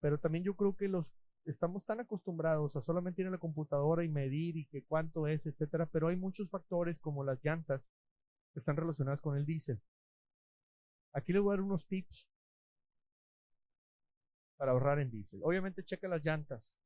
Pero 0.00 0.18
también 0.18 0.44
yo 0.44 0.54
creo 0.54 0.76
que 0.76 0.88
los 0.88 1.12
estamos 1.44 1.84
tan 1.84 2.00
acostumbrados 2.00 2.76
a 2.76 2.82
solamente 2.82 3.22
ir 3.22 3.28
a 3.28 3.30
la 3.30 3.38
computadora 3.38 4.04
y 4.04 4.08
medir 4.08 4.56
y 4.56 4.66
que 4.66 4.84
cuánto 4.84 5.26
es, 5.26 5.46
etcétera, 5.46 5.86
pero 5.86 6.08
hay 6.08 6.16
muchos 6.16 6.48
factores 6.50 6.98
como 6.98 7.24
las 7.24 7.42
llantas 7.44 7.82
que 8.52 8.60
están 8.60 8.76
relacionadas 8.76 9.20
con 9.20 9.36
el 9.36 9.46
diésel. 9.46 9.80
Aquí 11.12 11.32
les 11.32 11.42
voy 11.42 11.52
a 11.52 11.56
dar 11.56 11.64
unos 11.64 11.86
tips 11.86 12.28
para 14.56 14.72
ahorrar 14.72 15.00
en 15.00 15.10
diésel. 15.10 15.40
Obviamente 15.42 15.84
checa 15.84 16.08
las 16.08 16.24
llantas, 16.24 16.76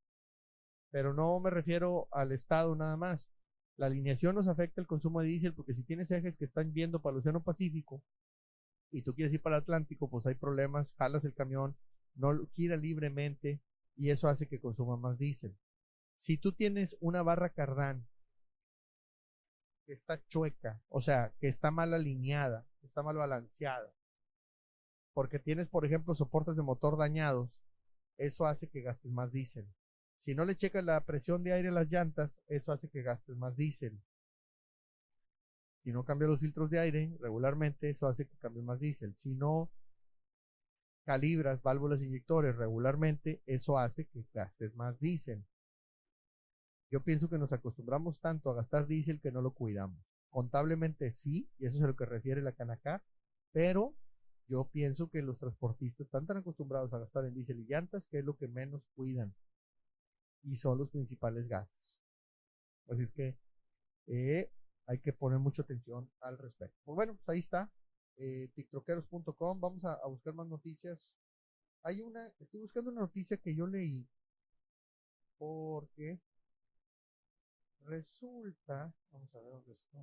pero 0.90 1.12
no 1.12 1.40
me 1.40 1.50
refiero 1.50 2.08
al 2.12 2.32
estado 2.32 2.74
nada 2.76 2.96
más. 2.96 3.30
La 3.76 3.86
alineación 3.86 4.36
nos 4.36 4.46
afecta 4.46 4.80
el 4.80 4.86
consumo 4.86 5.20
de 5.20 5.28
diésel 5.28 5.54
porque 5.54 5.74
si 5.74 5.82
tienes 5.82 6.10
ejes 6.10 6.36
que 6.36 6.44
están 6.44 6.72
viendo 6.72 7.02
para 7.02 7.14
el 7.14 7.18
Océano 7.18 7.42
Pacífico 7.42 8.02
y 8.92 9.02
tú 9.02 9.14
quieres 9.14 9.34
ir 9.34 9.42
para 9.42 9.56
el 9.56 9.62
Atlántico, 9.62 10.08
pues 10.08 10.26
hay 10.26 10.36
problemas, 10.36 10.94
jalas 10.94 11.24
el 11.24 11.34
camión, 11.34 11.76
no 12.14 12.46
gira 12.52 12.76
libremente, 12.76 13.60
y 13.96 14.10
eso 14.10 14.28
hace 14.28 14.48
que 14.48 14.60
consuma 14.60 14.96
más 14.96 15.18
diésel. 15.18 15.56
Si 16.16 16.38
tú 16.38 16.52
tienes 16.52 16.96
una 17.00 17.22
barra 17.22 17.50
cardán 17.50 18.06
que 19.86 19.92
está 19.92 20.24
chueca, 20.26 20.80
o 20.88 21.00
sea, 21.00 21.34
que 21.38 21.48
está 21.48 21.70
mal 21.70 21.92
alineada, 21.92 22.66
está 22.82 23.02
mal 23.02 23.16
balanceada, 23.16 23.92
porque 25.12 25.38
tienes, 25.38 25.68
por 25.68 25.84
ejemplo, 25.84 26.14
soportes 26.14 26.56
de 26.56 26.62
motor 26.62 26.96
dañados, 26.96 27.62
eso 28.16 28.46
hace 28.46 28.68
que 28.68 28.82
gastes 28.82 29.10
más 29.10 29.32
diésel. 29.32 29.68
Si 30.16 30.34
no 30.34 30.44
le 30.44 30.56
checas 30.56 30.84
la 30.84 31.04
presión 31.04 31.42
de 31.42 31.52
aire 31.52 31.68
a 31.68 31.72
las 31.72 31.90
llantas, 31.90 32.40
eso 32.46 32.72
hace 32.72 32.88
que 32.88 33.02
gastes 33.02 33.36
más 33.36 33.56
diésel. 33.56 34.00
Si 35.84 35.92
no 35.92 36.04
cambias 36.04 36.30
los 36.30 36.40
filtros 36.40 36.70
de 36.70 36.78
aire 36.78 37.14
regularmente, 37.20 37.90
eso 37.90 38.06
hace 38.06 38.26
que 38.26 38.38
cambie 38.38 38.62
más 38.62 38.80
diésel. 38.80 39.14
Si 39.16 39.34
no 39.34 39.70
calibras 41.04 41.62
válvulas 41.62 42.02
inyectores 42.02 42.56
regularmente, 42.56 43.42
eso 43.46 43.78
hace 43.78 44.06
que 44.06 44.24
gastes 44.32 44.74
más 44.74 44.98
diésel. 44.98 45.44
Yo 46.90 47.02
pienso 47.02 47.28
que 47.28 47.38
nos 47.38 47.52
acostumbramos 47.52 48.20
tanto 48.20 48.50
a 48.50 48.54
gastar 48.54 48.86
diésel 48.86 49.20
que 49.20 49.32
no 49.32 49.42
lo 49.42 49.52
cuidamos. 49.52 49.98
Contablemente 50.30 51.10
sí, 51.12 51.48
y 51.58 51.66
eso 51.66 51.78
es 51.78 51.84
a 51.84 51.86
lo 51.86 51.96
que 51.96 52.06
refiere 52.06 52.42
la 52.42 52.52
Canacar, 52.52 53.02
pero 53.52 53.94
yo 54.48 54.68
pienso 54.70 55.08
que 55.08 55.22
los 55.22 55.38
transportistas 55.38 56.06
están 56.06 56.26
tan 56.26 56.38
acostumbrados 56.38 56.92
a 56.92 56.98
gastar 56.98 57.24
en 57.24 57.34
diésel 57.34 57.60
y 57.60 57.66
llantas 57.66 58.04
que 58.10 58.18
es 58.18 58.24
lo 58.24 58.36
que 58.36 58.48
menos 58.48 58.82
cuidan 58.94 59.34
y 60.42 60.56
son 60.56 60.78
los 60.78 60.90
principales 60.90 61.48
gastos. 61.48 62.00
Así 62.88 63.02
es 63.02 63.12
que 63.12 63.36
eh, 64.06 64.50
hay 64.86 64.98
que 64.98 65.12
poner 65.12 65.38
mucha 65.38 65.62
atención 65.62 66.10
al 66.20 66.38
respecto. 66.38 66.76
Pues 66.84 66.94
bueno, 66.94 67.14
pues 67.14 67.28
ahí 67.28 67.38
está 67.38 67.70
eh. 68.16 68.50
Vamos 69.60 69.84
a, 69.84 70.06
buscar 70.06 70.34
más 70.34 70.46
noticias. 70.46 71.08
Hay 71.82 72.00
una, 72.00 72.26
estoy 72.38 72.60
buscando 72.60 72.90
una 72.90 73.02
noticia 73.02 73.36
que 73.36 73.54
yo 73.54 73.66
leí 73.66 74.06
porque 75.38 76.20
resulta, 77.84 78.94
vamos 79.10 79.34
a 79.34 79.40
ver 79.40 79.50
dónde 79.50 79.72
está. 79.72 79.98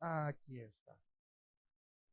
Aquí 0.00 0.60
está. 0.60 0.96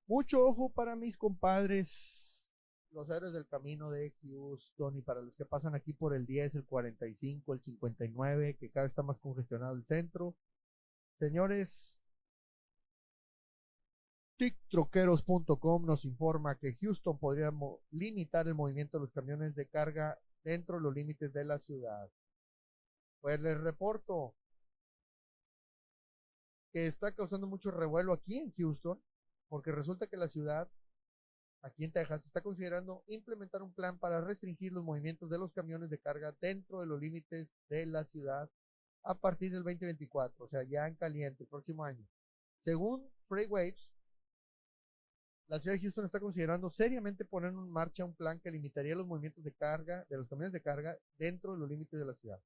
Mucho 0.07 0.43
ojo 0.43 0.69
para 0.69 0.95
mis 0.95 1.17
compadres, 1.17 2.51
los 2.91 3.09
héroes 3.09 3.33
del 3.33 3.47
camino 3.47 3.91
de 3.91 4.13
Houston 4.21 4.97
y 4.97 5.01
para 5.01 5.21
los 5.21 5.35
que 5.35 5.45
pasan 5.45 5.75
aquí 5.75 5.93
por 5.93 6.15
el 6.15 6.25
10, 6.25 6.55
el 6.55 6.65
45, 6.65 7.53
el 7.53 7.61
59, 7.61 8.57
que 8.57 8.71
cada 8.71 8.85
vez 8.85 8.91
está 8.91 9.03
más 9.03 9.19
congestionado 9.19 9.75
el 9.75 9.85
centro. 9.85 10.35
Señores, 11.19 12.01
TicTroqueros.com 14.39 15.85
nos 15.85 16.05
informa 16.05 16.57
que 16.57 16.73
Houston 16.79 17.19
podría 17.19 17.51
limitar 17.91 18.47
el 18.47 18.55
movimiento 18.55 18.97
de 18.97 19.01
los 19.01 19.11
camiones 19.11 19.53
de 19.53 19.67
carga 19.67 20.17
dentro 20.45 20.77
de 20.77 20.81
los 20.81 20.95
límites 20.95 21.33
de 21.33 21.43
la 21.43 21.59
ciudad. 21.59 22.09
Pues 23.19 23.37
les 23.41 23.59
reporto 23.59 24.33
que 26.71 26.87
está 26.87 27.11
causando 27.13 27.47
mucho 27.47 27.69
revuelo 27.69 28.13
aquí 28.13 28.37
en 28.37 28.53
Houston, 28.53 29.03
porque 29.49 29.73
resulta 29.73 30.07
que 30.07 30.15
la 30.15 30.29
ciudad, 30.29 30.69
aquí 31.61 31.83
en 31.83 31.91
Texas, 31.91 32.25
está 32.25 32.39
considerando 32.39 33.03
implementar 33.07 33.61
un 33.61 33.73
plan 33.73 33.99
para 33.99 34.21
restringir 34.21 34.71
los 34.71 34.85
movimientos 34.85 35.29
de 35.29 35.37
los 35.37 35.51
camiones 35.51 35.89
de 35.89 35.99
carga 35.99 36.33
dentro 36.39 36.79
de 36.79 36.85
los 36.85 37.01
límites 37.01 37.49
de 37.67 37.85
la 37.87 38.05
ciudad 38.05 38.49
a 39.03 39.15
partir 39.15 39.51
del 39.51 39.63
2024, 39.63 40.45
o 40.45 40.47
sea, 40.47 40.63
ya 40.63 40.87
en 40.87 40.95
caliente, 40.95 41.43
el 41.43 41.49
próximo 41.49 41.83
año. 41.83 42.07
Según 42.61 43.11
Waves, 43.29 43.98
la 45.49 45.59
ciudad 45.59 45.75
de 45.75 45.81
Houston 45.81 46.05
está 46.05 46.19
considerando 46.19 46.69
seriamente 46.69 47.25
poner 47.25 47.49
en 47.49 47.71
marcha 47.71 48.05
un 48.05 48.13
plan 48.13 48.39
que 48.39 48.51
limitaría 48.51 48.95
los 48.95 49.07
movimientos 49.07 49.43
de 49.43 49.51
carga 49.51 50.05
de 50.07 50.17
los 50.17 50.27
camiones 50.29 50.53
de 50.53 50.61
carga 50.61 50.95
dentro 51.17 51.53
de 51.53 51.57
los 51.57 51.67
límites 51.67 51.99
de 51.99 52.05
la 52.05 52.13
ciudad. 52.13 52.39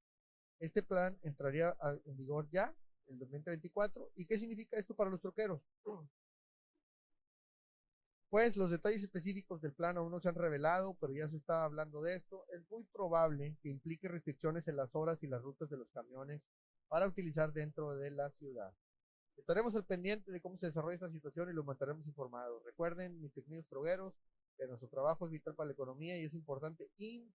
Este 0.59 0.81
plan 0.81 1.17
entraría 1.23 1.75
en 2.05 2.15
vigor 2.15 2.47
ya 2.49 2.73
en 3.07 3.19
2024. 3.19 4.11
¿Y 4.15 4.25
qué 4.25 4.39
significa 4.39 4.77
esto 4.77 4.95
para 4.95 5.09
los 5.09 5.19
troqueros? 5.19 5.61
Pues 8.29 8.55
los 8.55 8.71
detalles 8.71 9.03
específicos 9.03 9.61
del 9.61 9.73
plan 9.73 9.97
aún 9.97 10.09
no 10.09 10.21
se 10.21 10.29
han 10.29 10.35
revelado, 10.35 10.95
pero 11.01 11.11
ya 11.11 11.27
se 11.27 11.35
está 11.35 11.65
hablando 11.65 12.01
de 12.01 12.15
esto. 12.15 12.45
Es 12.55 12.61
muy 12.71 12.85
probable 12.85 13.57
que 13.61 13.67
implique 13.67 14.07
restricciones 14.07 14.65
en 14.69 14.77
las 14.77 14.95
horas 14.95 15.21
y 15.23 15.27
las 15.27 15.41
rutas 15.41 15.69
de 15.69 15.75
los 15.75 15.89
camiones 15.91 16.41
para 16.87 17.07
utilizar 17.07 17.51
dentro 17.51 17.97
de 17.97 18.11
la 18.11 18.29
ciudad. 18.31 18.73
Estaremos 19.37 19.75
al 19.75 19.85
pendiente 19.85 20.31
de 20.31 20.41
cómo 20.41 20.57
se 20.57 20.67
desarrolla 20.67 20.95
esta 20.95 21.09
situación 21.09 21.49
y 21.49 21.53
los 21.53 21.65
mantendremos 21.65 22.05
informados. 22.07 22.63
Recuerden, 22.63 23.19
mis 23.21 23.33
queridos 23.33 23.67
trogueros, 23.67 24.13
que 24.57 24.67
nuestro 24.67 24.87
trabajo 24.87 25.25
es 25.25 25.31
vital 25.31 25.55
para 25.55 25.67
la 25.67 25.73
economía 25.73 26.17
y 26.17 26.25
es 26.25 26.33
importante 26.33 26.89
y 26.97 27.31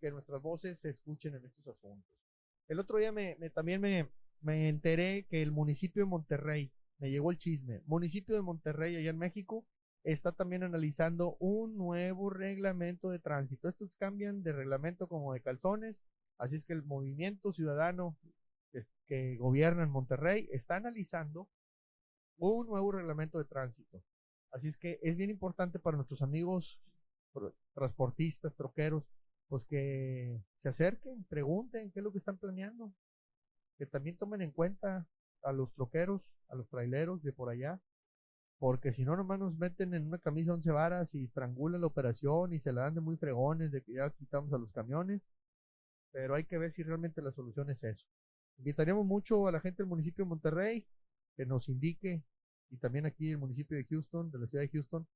que 0.00 0.10
nuestras 0.10 0.40
voces 0.40 0.78
se 0.78 0.90
escuchen 0.90 1.34
en 1.34 1.44
estos 1.44 1.66
asuntos. 1.66 2.08
El 2.68 2.80
otro 2.80 2.98
día 2.98 3.12
me, 3.12 3.34
también 3.50 3.80
me, 3.80 4.10
me 4.40 4.68
enteré 4.68 5.26
que 5.28 5.42
el 5.42 5.50
municipio 5.50 6.02
de 6.02 6.08
Monterrey, 6.08 6.72
me 6.98 7.10
llegó 7.10 7.30
el 7.30 7.38
chisme, 7.38 7.82
municipio 7.86 8.34
de 8.34 8.42
Monterrey 8.42 8.96
allá 8.96 9.10
en 9.10 9.18
México, 9.18 9.66
está 10.04 10.32
también 10.32 10.62
analizando 10.62 11.36
un 11.40 11.76
nuevo 11.76 12.30
reglamento 12.30 13.10
de 13.10 13.18
tránsito. 13.18 13.68
Estos 13.68 13.94
cambian 13.98 14.42
de 14.42 14.52
reglamento 14.52 15.08
como 15.08 15.32
de 15.32 15.40
calzones, 15.40 15.96
así 16.38 16.56
es 16.56 16.64
que 16.64 16.72
el 16.72 16.82
movimiento 16.82 17.52
ciudadano 17.52 18.16
que 19.08 19.36
gobierna 19.38 19.82
en 19.82 19.90
Monterrey 19.90 20.48
está 20.52 20.76
analizando 20.76 21.48
un 22.36 22.66
nuevo 22.66 22.92
reglamento 22.92 23.38
de 23.38 23.44
tránsito. 23.44 24.02
Así 24.50 24.68
es 24.68 24.78
que 24.78 24.98
es 25.02 25.16
bien 25.16 25.30
importante 25.30 25.78
para 25.78 25.96
nuestros 25.96 26.22
amigos 26.22 26.80
transportistas, 27.74 28.54
troqueros, 28.54 29.04
pues 29.48 29.64
que 29.64 30.42
se 30.62 30.68
acerquen, 30.68 31.24
pregunten 31.24 31.90
qué 31.90 32.00
es 32.00 32.04
lo 32.04 32.12
que 32.12 32.18
están 32.18 32.38
planeando, 32.38 32.92
que 33.78 33.86
también 33.86 34.16
tomen 34.16 34.42
en 34.42 34.52
cuenta 34.52 35.08
a 35.42 35.52
los 35.52 35.72
troqueros, 35.72 36.36
a 36.48 36.54
los 36.54 36.68
traileros 36.68 37.22
de 37.22 37.32
por 37.32 37.48
allá, 37.48 37.80
porque 38.58 38.92
si 38.92 39.04
no 39.04 39.16
nomás 39.16 39.38
nos 39.38 39.56
meten 39.56 39.94
en 39.94 40.06
una 40.06 40.18
camisa 40.18 40.52
once 40.52 40.70
varas 40.70 41.14
y 41.14 41.24
estrangulan 41.24 41.80
la 41.80 41.86
operación 41.86 42.52
y 42.52 42.58
se 42.58 42.72
la 42.72 42.82
dan 42.82 42.94
de 42.94 43.00
muy 43.00 43.16
fregones 43.16 43.70
de 43.70 43.82
que 43.82 43.94
ya 43.94 44.10
quitamos 44.10 44.52
a 44.52 44.58
los 44.58 44.72
camiones, 44.72 45.22
pero 46.10 46.34
hay 46.34 46.44
que 46.44 46.58
ver 46.58 46.72
si 46.72 46.82
realmente 46.82 47.22
la 47.22 47.30
solución 47.30 47.70
es 47.70 47.84
eso. 47.84 48.06
Invitaríamos 48.58 49.06
mucho 49.06 49.46
a 49.46 49.52
la 49.52 49.60
gente 49.60 49.82
del 49.82 49.88
municipio 49.88 50.24
de 50.24 50.28
Monterrey 50.28 50.86
que 51.36 51.46
nos 51.46 51.68
indique, 51.68 52.24
y 52.70 52.76
también 52.78 53.06
aquí 53.06 53.30
el 53.30 53.38
municipio 53.38 53.76
de 53.76 53.84
Houston, 53.84 54.30
de 54.30 54.38
la 54.38 54.46
ciudad 54.46 54.64
de 54.64 54.70
Houston, 54.70 55.06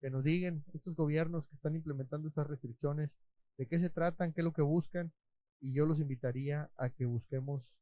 que 0.00 0.10
nos 0.10 0.24
digan 0.24 0.64
estos 0.72 0.96
gobiernos 0.96 1.48
que 1.48 1.56
están 1.56 1.76
implementando 1.76 2.28
estas 2.28 2.46
restricciones, 2.46 3.10
de 3.58 3.66
qué 3.66 3.78
se 3.78 3.90
tratan, 3.90 4.32
qué 4.32 4.40
es 4.40 4.44
lo 4.44 4.52
que 4.52 4.62
buscan, 4.62 5.12
y 5.60 5.72
yo 5.72 5.86
los 5.86 6.00
invitaría 6.00 6.70
a 6.76 6.90
que 6.90 7.04
busquemos 7.04 7.78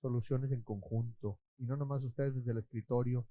soluciones 0.00 0.52
en 0.52 0.62
conjunto, 0.62 1.38
y 1.58 1.64
no 1.64 1.76
nomás 1.76 2.04
ustedes 2.04 2.34
desde 2.34 2.52
el 2.52 2.58
escritorio 2.58 3.26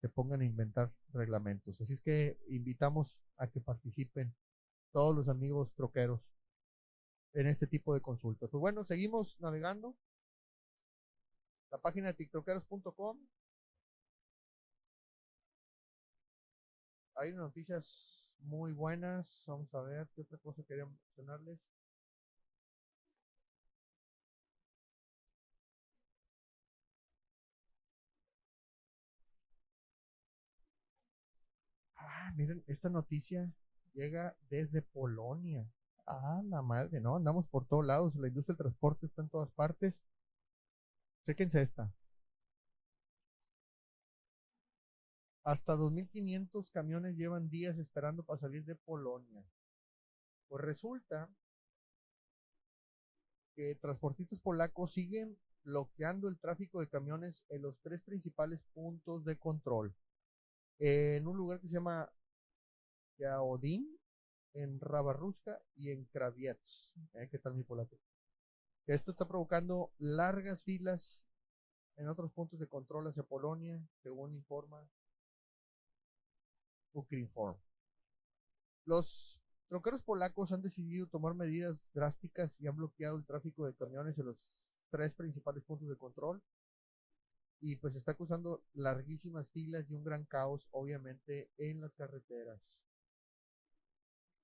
se 0.00 0.08
pongan 0.08 0.40
a 0.40 0.44
inventar 0.44 0.92
reglamentos. 1.12 1.80
Así 1.80 1.92
es 1.92 2.00
que 2.00 2.38
invitamos 2.48 3.18
a 3.36 3.48
que 3.48 3.60
participen 3.60 4.34
todos 4.92 5.14
los 5.14 5.28
amigos 5.28 5.74
troqueros 5.74 6.20
en 7.32 7.48
este 7.48 7.66
tipo 7.66 7.94
de 7.94 8.00
consultas. 8.00 8.48
Pues 8.50 8.60
bueno, 8.60 8.84
seguimos 8.84 9.40
navegando 9.40 9.96
la 11.76 11.82
página 11.82 12.06
de 12.08 12.14
tiktokeros.com. 12.14 13.18
Hay 17.16 17.32
noticias 17.32 18.34
muy 18.40 18.72
buenas. 18.72 19.44
Vamos 19.46 19.72
a 19.74 19.82
ver 19.82 20.08
qué 20.14 20.22
otra 20.22 20.38
cosa 20.38 20.62
quería 20.62 20.86
mencionarles. 20.86 21.58
Ah, 31.96 32.32
miren, 32.36 32.62
esta 32.68 32.88
noticia 32.88 33.50
llega 33.92 34.34
desde 34.48 34.80
Polonia. 34.82 35.66
Ah, 36.06 36.40
la 36.46 36.62
madre, 36.62 37.00
no, 37.00 37.16
andamos 37.16 37.46
por 37.48 37.66
todos 37.66 37.84
lados. 37.84 38.14
La 38.16 38.28
industria 38.28 38.54
del 38.54 38.58
transporte 38.64 39.06
está 39.06 39.20
en 39.22 39.28
todas 39.28 39.50
partes. 39.52 40.02
Chequense 41.26 41.60
esta. 41.60 41.92
Hasta 45.42 45.74
2.500 45.74 46.70
camiones 46.70 47.16
llevan 47.16 47.48
días 47.48 47.76
esperando 47.78 48.22
para 48.22 48.38
salir 48.38 48.64
de 48.64 48.76
Polonia. 48.76 49.44
Pues 50.48 50.62
resulta 50.62 51.28
que 53.56 53.74
transportistas 53.74 54.38
polacos 54.38 54.92
siguen 54.92 55.36
bloqueando 55.64 56.28
el 56.28 56.38
tráfico 56.38 56.78
de 56.78 56.88
camiones 56.88 57.44
en 57.48 57.62
los 57.62 57.76
tres 57.80 58.00
principales 58.02 58.60
puntos 58.72 59.24
de 59.24 59.36
control. 59.36 59.92
En 60.78 61.26
un 61.26 61.36
lugar 61.36 61.60
que 61.60 61.66
se 61.66 61.74
llama 61.74 62.08
Yaodin, 63.18 63.98
en 64.54 64.78
Rabaruska 64.80 65.60
y 65.74 65.90
en 65.90 66.04
Kraviec. 66.04 66.60
Eh, 67.14 67.28
¿Qué 67.28 67.38
tal 67.40 67.54
mi 67.54 67.64
polaco? 67.64 67.98
Esto 68.86 69.10
está 69.10 69.26
provocando 69.26 69.90
largas 69.98 70.62
filas 70.62 71.26
en 71.96 72.08
otros 72.08 72.30
puntos 72.32 72.60
de 72.60 72.68
control 72.68 73.08
hacia 73.08 73.24
Polonia, 73.24 73.80
según 74.02 74.32
informa 74.32 74.88
Ukrinform. 76.92 77.56
Los 78.84 79.40
troqueros 79.68 80.02
polacos 80.02 80.52
han 80.52 80.62
decidido 80.62 81.08
tomar 81.08 81.34
medidas 81.34 81.88
drásticas 81.94 82.60
y 82.60 82.68
han 82.68 82.76
bloqueado 82.76 83.16
el 83.16 83.26
tráfico 83.26 83.66
de 83.66 83.74
camiones 83.74 84.16
en 84.18 84.26
los 84.26 84.36
tres 84.90 85.12
principales 85.14 85.64
puntos 85.64 85.88
de 85.88 85.96
control. 85.96 86.40
Y 87.60 87.74
pues 87.76 87.96
está 87.96 88.12
acusando 88.12 88.62
larguísimas 88.74 89.50
filas 89.50 89.90
y 89.90 89.94
un 89.94 90.04
gran 90.04 90.24
caos, 90.26 90.68
obviamente, 90.70 91.50
en 91.58 91.80
las 91.80 91.92
carreteras. 91.94 92.84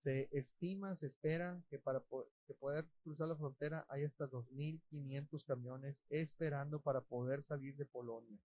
Se 0.02 0.28
estima, 0.32 0.96
se 0.96 1.06
espera 1.06 1.62
que 1.70 1.78
para 1.78 2.00
poder 2.00 2.86
cruzar 3.04 3.28
la 3.28 3.36
frontera 3.36 3.86
hay 3.88 4.04
hasta 4.04 4.28
2.500 4.28 5.44
camiones 5.44 5.96
esperando 6.10 6.80
para 6.80 7.00
poder 7.02 7.44
salir 7.44 7.76
de 7.76 7.84
Polonia. 7.84 8.38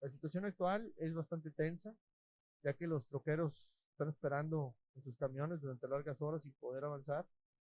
La 0.00 0.08
situación 0.08 0.46
actual 0.46 0.92
es 0.96 1.14
bastante 1.14 1.50
tensa, 1.50 1.94
ya 2.62 2.72
que 2.72 2.86
los 2.86 3.06
troqueros 3.06 3.66
están 3.90 4.08
esperando 4.08 4.74
en 4.94 5.02
sus 5.02 5.16
camiones 5.16 5.60
durante 5.60 5.88
largas 5.88 6.20
horas 6.22 6.42
sin 6.42 6.52
poder 6.52 6.84
avanzar. 6.84 7.26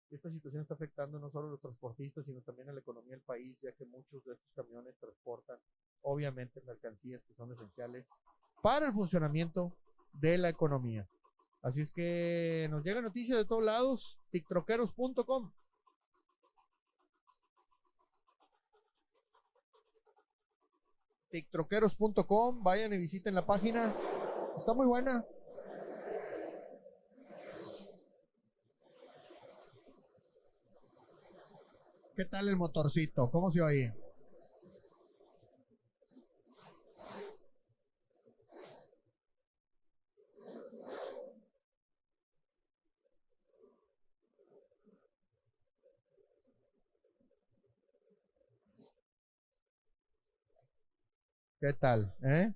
Esta 0.10 0.30
situación 0.30 0.62
está 0.62 0.74
afectando 0.74 1.20
no 1.20 1.30
solo 1.30 1.48
a 1.48 1.52
los 1.52 1.62
transportistas, 1.62 2.26
sino 2.26 2.42
también 2.42 2.70
a 2.70 2.74
la 2.74 2.80
economía 2.80 3.12
del 3.12 3.22
país, 3.22 3.60
ya 3.62 3.72
que 3.74 3.86
muchos 3.86 4.24
de 4.24 4.34
estos 4.34 4.52
camiones 4.56 4.98
transportan, 4.98 5.60
obviamente, 6.02 6.62
mercancías 6.62 7.24
que 7.26 7.34
son 7.34 7.52
esenciales 7.52 8.10
para 8.64 8.88
el 8.88 8.94
funcionamiento 8.94 9.76
de 10.14 10.38
la 10.38 10.50
economía. 10.50 11.08
Así 11.62 11.82
es 11.82 11.92
que 11.92 12.68
nos 12.70 12.84
llega 12.84 13.02
noticias 13.02 13.38
de 13.38 13.46
todos 13.46 13.64
lados, 13.64 14.20
tiktroqueros.com. 14.32 15.52
tiktroqueros.com, 21.30 22.64
vayan 22.64 22.94
y 22.94 22.98
visiten 22.98 23.36
la 23.36 23.46
página. 23.46 23.96
Está 24.58 24.74
muy 24.74 24.88
buena. 24.88 25.26
¿Qué 32.16 32.26
tal 32.26 32.48
el 32.48 32.56
motorcito? 32.56 33.30
¿Cómo 33.30 33.52
se 33.52 33.62
oye? 33.62 33.94
¿Qué 51.60 51.74
tal? 51.74 52.14
Eh? 52.24 52.54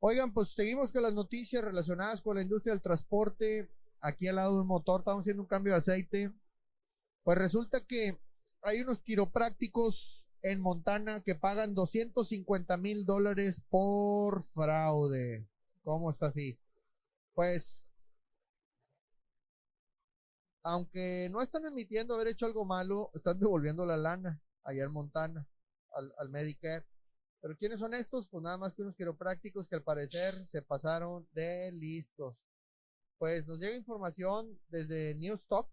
Oigan, 0.00 0.34
pues 0.34 0.50
seguimos 0.50 0.92
con 0.92 1.02
las 1.02 1.14
noticias 1.14 1.64
relacionadas 1.64 2.20
con 2.20 2.36
la 2.36 2.42
industria 2.42 2.74
del 2.74 2.82
transporte. 2.82 3.70
Aquí 4.00 4.28
al 4.28 4.36
lado 4.36 4.56
de 4.56 4.60
un 4.62 4.66
motor 4.66 5.00
estamos 5.00 5.22
haciendo 5.22 5.42
un 5.42 5.48
cambio 5.48 5.72
de 5.72 5.78
aceite. 5.78 6.30
Pues 7.22 7.38
resulta 7.38 7.86
que 7.86 8.18
hay 8.60 8.82
unos 8.82 9.02
quiroprácticos 9.02 10.28
en 10.42 10.60
Montana 10.60 11.22
que 11.22 11.34
pagan 11.34 11.74
250 11.74 12.76
mil 12.76 13.06
dólares 13.06 13.62
por 13.70 14.44
fraude. 14.44 15.48
¿Cómo 15.82 16.10
está 16.10 16.26
así? 16.26 16.58
Pues, 17.32 17.88
aunque 20.62 21.30
no 21.30 21.40
están 21.40 21.64
admitiendo 21.64 22.14
haber 22.14 22.28
hecho 22.28 22.44
algo 22.44 22.66
malo, 22.66 23.10
están 23.14 23.38
devolviendo 23.40 23.86
la 23.86 23.96
lana 23.96 24.38
allá 24.64 24.84
en 24.84 24.92
Montana 24.92 25.46
al, 25.92 26.12
al 26.18 26.28
Medicare. 26.28 26.84
Pero 27.44 27.58
¿quiénes 27.58 27.78
son 27.78 27.92
estos? 27.92 28.26
Pues 28.26 28.42
nada 28.42 28.56
más 28.56 28.74
que 28.74 28.80
unos 28.80 28.96
quiroprácticos 28.96 29.68
que 29.68 29.74
al 29.74 29.82
parecer 29.82 30.32
se 30.48 30.62
pasaron 30.62 31.28
de 31.34 31.70
listos. 31.72 32.34
Pues 33.18 33.46
nos 33.46 33.60
llega 33.60 33.76
información 33.76 34.58
desde 34.70 35.14
Newstock. 35.16 35.68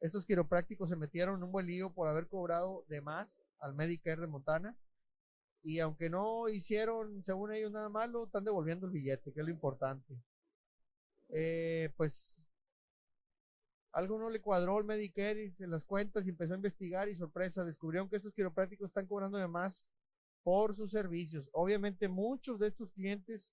Estos 0.00 0.26
quiroprácticos 0.26 0.88
se 0.88 0.96
metieron 0.96 1.36
en 1.36 1.44
un 1.44 1.52
buen 1.52 1.66
lío 1.66 1.94
por 1.94 2.08
haber 2.08 2.26
cobrado 2.26 2.84
de 2.88 3.00
más 3.00 3.46
al 3.60 3.76
Medicare 3.76 4.22
de 4.22 4.26
Montana. 4.26 4.76
Y 5.62 5.78
aunque 5.78 6.10
no 6.10 6.48
hicieron, 6.48 7.22
según 7.22 7.54
ellos, 7.54 7.70
nada 7.70 7.88
malo, 7.88 8.24
están 8.24 8.42
devolviendo 8.42 8.86
el 8.86 8.92
billete, 8.92 9.32
que 9.32 9.38
es 9.38 9.46
lo 9.46 9.52
importante. 9.52 10.20
Eh, 11.28 11.92
pues 11.96 12.44
algo 13.92 14.18
no 14.18 14.30
le 14.30 14.40
cuadró 14.40 14.78
al 14.78 14.84
Medicare 14.84 15.54
en 15.60 15.70
las 15.70 15.84
cuentas 15.84 16.26
y 16.26 16.30
empezó 16.30 16.54
a 16.54 16.56
investigar 16.56 17.08
y 17.08 17.14
sorpresa, 17.14 17.64
descubrieron 17.64 18.08
que 18.08 18.16
estos 18.16 18.34
quiroprácticos 18.34 18.88
están 18.88 19.06
cobrando 19.06 19.38
de 19.38 19.46
más 19.46 19.92
por 20.48 20.74
sus 20.74 20.90
servicios. 20.90 21.50
Obviamente 21.52 22.08
muchos 22.08 22.58
de 22.58 22.68
estos 22.68 22.90
clientes, 22.92 23.52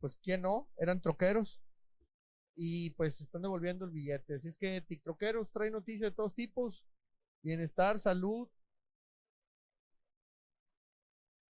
pues 0.00 0.16
quién 0.16 0.42
no, 0.42 0.68
eran 0.76 1.00
troqueros 1.00 1.62
y 2.56 2.90
pues 2.90 3.20
están 3.20 3.42
devolviendo 3.42 3.84
el 3.84 3.92
billete. 3.92 4.34
Así 4.34 4.48
es 4.48 4.56
que 4.56 4.80
TikTokeros 4.80 5.52
trae 5.52 5.70
noticias 5.70 6.10
de 6.10 6.16
todos 6.16 6.34
tipos, 6.34 6.84
bienestar, 7.44 8.00
salud. 8.00 8.48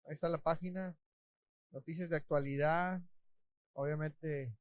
Ahí 0.08 0.15
está 0.15 0.30
la 0.30 0.41
página, 0.41 0.98
noticias 1.69 2.10
de 2.10 2.15
actualidad, 2.15 3.04
obviamente 3.74 4.58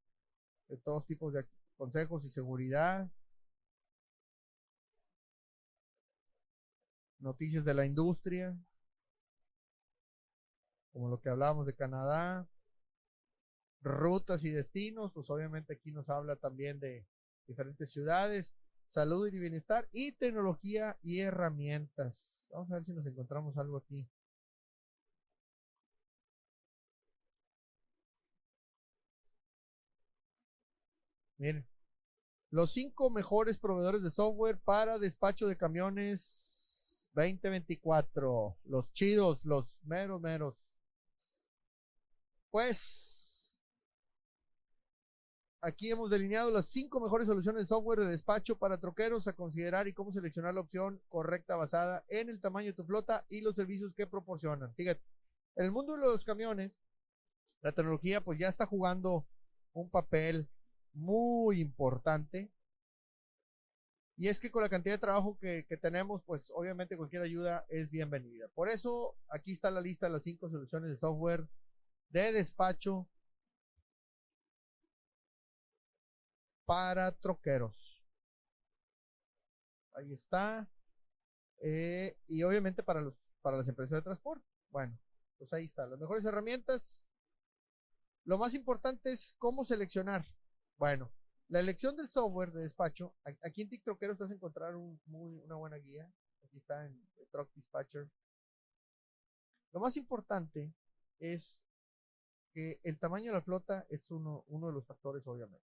de 0.69 0.77
todos 0.85 1.07
tipos 1.07 1.33
de 1.33 1.47
consejos 1.79 2.27
y 2.27 2.31
seguridad. 2.31 3.11
Noticias 7.21 7.65
de 7.65 7.73
la 7.73 7.87
industria 7.87 8.55
como 10.95 11.09
lo 11.09 11.21
que 11.21 11.29
hablábamos 11.29 11.67
de 11.67 11.75
Canadá, 11.75 12.49
rutas 13.83 14.45
y 14.45 14.51
destinos, 14.53 15.13
pues 15.13 15.29
obviamente 15.29 15.75
aquí 15.75 15.91
nos 15.93 16.09
habla 16.09 16.37
también 16.37 16.81
de 16.81 17.05
diferentes 17.49 17.91
ciudades, 17.93 18.55
salud 18.89 19.27
y 19.27 19.39
bienestar 19.39 19.89
y 19.93 20.13
tecnología 20.13 20.97
y 21.03 21.21
herramientas. 21.21 22.49
Vamos 22.53 22.71
a 22.71 22.77
ver 22.77 22.85
si 22.85 22.93
nos 22.93 23.07
encontramos 23.07 23.57
algo 23.59 23.79
aquí. 23.79 24.09
Miren, 31.39 31.67
los 32.51 32.73
cinco 32.73 33.11
mejores 33.11 33.59
proveedores 33.59 34.03
de 34.03 34.11
software 34.13 34.59
para 34.61 34.99
despacho 34.99 35.49
de 35.49 35.57
camiones 35.57 37.11
2024. 37.15 38.57
Los 38.67 38.93
chidos, 38.93 39.41
los 39.45 39.67
meros, 39.83 40.21
meros. 40.21 40.64
Pues 42.55 43.61
aquí 45.61 45.91
hemos 45.91 46.09
delineado 46.09 46.53
las 46.53 46.69
cinco 46.69 47.01
mejores 47.01 47.27
soluciones 47.27 47.63
de 47.63 47.67
software 47.67 47.99
de 47.99 48.07
despacho 48.07 48.57
para 48.57 48.79
troqueros 48.79 49.27
a 49.27 49.33
considerar 49.33 49.89
y 49.89 49.93
cómo 49.93 50.13
seleccionar 50.13 50.55
la 50.55 50.61
opción 50.61 51.03
correcta 51.09 51.57
basada 51.57 52.05
en 52.07 52.29
el 52.29 52.41
tamaño 52.41 52.69
de 52.69 52.75
tu 52.75 52.85
flota 52.85 53.27
y 53.29 53.41
los 53.41 53.57
servicios 53.57 53.93
que 53.97 54.07
proporcionan. 54.07 54.73
Fíjate, 54.77 55.03
en 55.57 55.65
el 55.65 55.73
mundo 55.73 55.95
de 55.95 56.03
los 56.03 56.25
camiones, 56.25 56.71
la 57.61 57.73
tecnología 57.73 58.21
pues 58.21 58.39
ya 58.39 58.51
está 58.51 58.67
jugando 58.67 59.27
un 59.73 59.91
papel 59.91 60.49
muy 60.93 61.61
importante. 61.61 62.53
Y 64.17 64.29
es 64.29 64.39
que 64.39 64.53
con 64.53 64.63
la 64.63 64.69
cantidad 64.69 64.95
de 64.95 65.01
trabajo 65.01 65.37
que, 65.41 65.67
que, 65.69 65.77
tenemos, 65.77 66.23
pues 66.23 66.53
obviamente 66.55 66.97
cualquier 66.97 67.23
ayuda 67.23 67.67
es 67.69 67.91
bienvenida. 67.91 68.47
Por 68.55 68.69
eso 68.69 69.17
aquí 69.29 69.55
está 69.55 69.73
la 69.73 69.81
lista 69.81 70.07
de 70.07 70.13
las 70.13 70.23
cinco 70.23 70.49
soluciones 70.49 70.89
de 70.91 70.99
software 70.99 71.49
de 72.15 72.33
despacho 72.33 73.09
para 76.65 77.11
troqueros. 77.19 78.01
Ahí 79.95 80.13
está. 80.13 80.69
Eh, 81.61 82.17
y 82.29 82.45
obviamente 82.45 82.85
para, 82.85 83.01
los, 83.01 83.15
para 83.43 83.57
las 83.57 83.67
empresas 83.67 83.97
de 83.97 84.03
transporte. 84.03 84.47
Bueno, 84.71 84.97
pues 85.39 85.53
ahí 85.53 85.65
está. 85.65 85.87
Las 85.87 85.99
mejores 85.99 86.25
herramientas. 86.25 87.09
Lo 88.25 88.39
más 88.39 88.55
importante 88.55 89.13
es 89.13 89.35
cómo 89.39 89.65
seleccionar. 89.65 90.25
Bueno, 90.77 91.13
la 91.49 91.59
elección 91.59 91.97
del 91.97 92.09
software 92.09 92.53
de 92.53 92.63
despacho. 92.63 93.17
Aquí 93.43 93.63
en 93.63 93.71
TikTokeros 93.71 94.19
vas 94.19 94.31
a 94.31 94.35
encontrar 94.35 94.77
una 94.77 95.57
buena 95.57 95.77
guía. 95.79 96.09
Aquí 96.45 96.59
está 96.59 96.87
en 96.87 96.97
Truck 97.33 97.53
Dispatcher. 97.55 98.09
Lo 99.73 99.81
más 99.81 99.97
importante 99.97 100.73
es 101.19 101.67
que 102.55 102.81
el 102.85 102.99
tamaño 102.99 103.33
de 103.33 103.39
la 103.39 103.43
flota 103.43 103.85
es 103.91 104.09
uno, 104.13 104.45
uno 104.47 104.69
de 104.69 104.73
los 104.73 104.87
factores, 104.87 105.27
obviamente. 105.27 105.67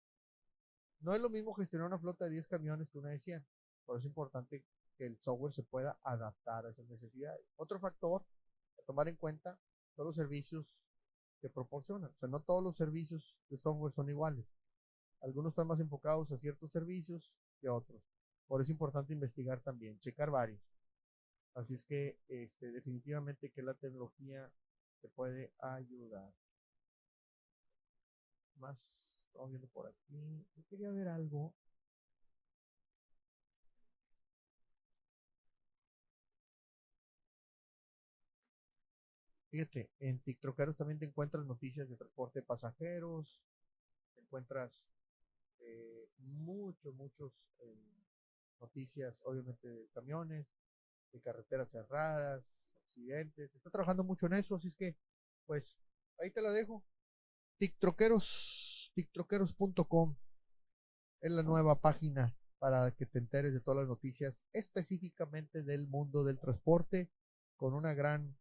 No 0.99 1.13
es 1.15 1.21
lo 1.21 1.29
mismo 1.29 1.53
gestionar 1.53 1.87
una 1.87 1.99
flota 1.99 2.25
de 2.25 2.31
10 2.31 2.47
camiones 2.47 2.89
que 2.89 2.99
una 2.99 3.09
de 3.09 3.19
100. 3.19 3.43
Por 3.85 3.95
eso 3.95 4.01
es 4.01 4.05
importante 4.05 4.63
que 4.97 5.05
el 5.07 5.17
software 5.17 5.53
se 5.53 5.63
pueda 5.63 5.99
adaptar 6.03 6.65
a 6.65 6.69
esas 6.69 6.87
necesidades. 6.87 7.45
Otro 7.57 7.79
factor 7.79 8.23
a 8.79 8.81
tomar 8.83 9.07
en 9.09 9.15
cuenta 9.15 9.59
son 9.95 10.05
los 10.05 10.15
servicios 10.15 10.67
que 11.41 11.49
proporcionan. 11.49 12.11
O 12.11 12.17
sea, 12.19 12.29
no 12.29 12.39
todos 12.39 12.63
los 12.63 12.77
servicios 12.77 13.35
de 13.49 13.57
software 13.57 13.93
son 13.93 14.09
iguales. 14.09 14.45
Algunos 15.21 15.51
están 15.51 15.67
más 15.67 15.79
enfocados 15.79 16.31
a 16.31 16.37
ciertos 16.37 16.71
servicios 16.71 17.31
que 17.59 17.69
otros. 17.69 18.03
Por 18.47 18.61
eso 18.61 18.65
es 18.65 18.71
importante 18.71 19.13
investigar 19.13 19.59
también, 19.61 19.99
checar 19.99 20.29
varios. 20.29 20.61
Así 21.55 21.73
es 21.73 21.83
que 21.83 22.19
este, 22.27 22.71
definitivamente 22.71 23.49
que 23.49 23.63
la 23.63 23.73
tecnología 23.73 24.51
te 25.01 25.07
puede 25.09 25.51
ayudar 25.59 26.31
más 28.57 29.21
estamos 29.27 29.49
viendo 29.49 29.67
por 29.67 29.87
aquí. 29.87 30.45
Yo 30.55 30.63
quería 30.69 30.89
ver 30.91 31.07
algo. 31.07 31.53
Fíjate, 39.49 39.89
en 39.99 40.19
TikTokeros 40.19 40.75
también 40.75 40.99
te 40.99 41.05
encuentras 41.05 41.45
noticias 41.45 41.87
de 41.89 41.95
transporte 41.95 42.39
de 42.39 42.45
pasajeros, 42.45 43.41
te 44.15 44.21
encuentras 44.21 44.89
eh, 45.59 46.09
muchos, 46.17 46.93
muchos 46.95 47.33
eh, 47.59 47.77
noticias, 48.59 49.17
obviamente, 49.23 49.67
de 49.67 49.87
camiones, 49.93 50.47
de 51.13 51.21
carreteras 51.21 51.69
cerradas, 51.69 52.57
accidentes. 52.75 53.53
Está 53.55 53.69
trabajando 53.69 54.03
mucho 54.03 54.25
en 54.27 54.33
eso, 54.33 54.55
así 54.55 54.67
es 54.67 54.75
que, 54.75 54.95
pues, 55.45 55.77
ahí 56.19 56.31
te 56.31 56.41
la 56.41 56.51
dejo. 56.51 56.83
TikTokeros.com 57.57 60.15
es 61.21 61.31
la 61.31 61.43
nueva 61.43 61.79
página 61.79 62.35
para 62.59 62.91
que 62.91 63.05
te 63.05 63.19
enteres 63.19 63.53
de 63.53 63.61
todas 63.61 63.79
las 63.79 63.87
noticias 63.87 64.41
específicamente 64.51 65.63
del 65.63 65.87
mundo 65.87 66.23
del 66.23 66.39
transporte 66.39 67.09
con 67.55 67.73
una 67.73 67.93
gran 67.93 68.37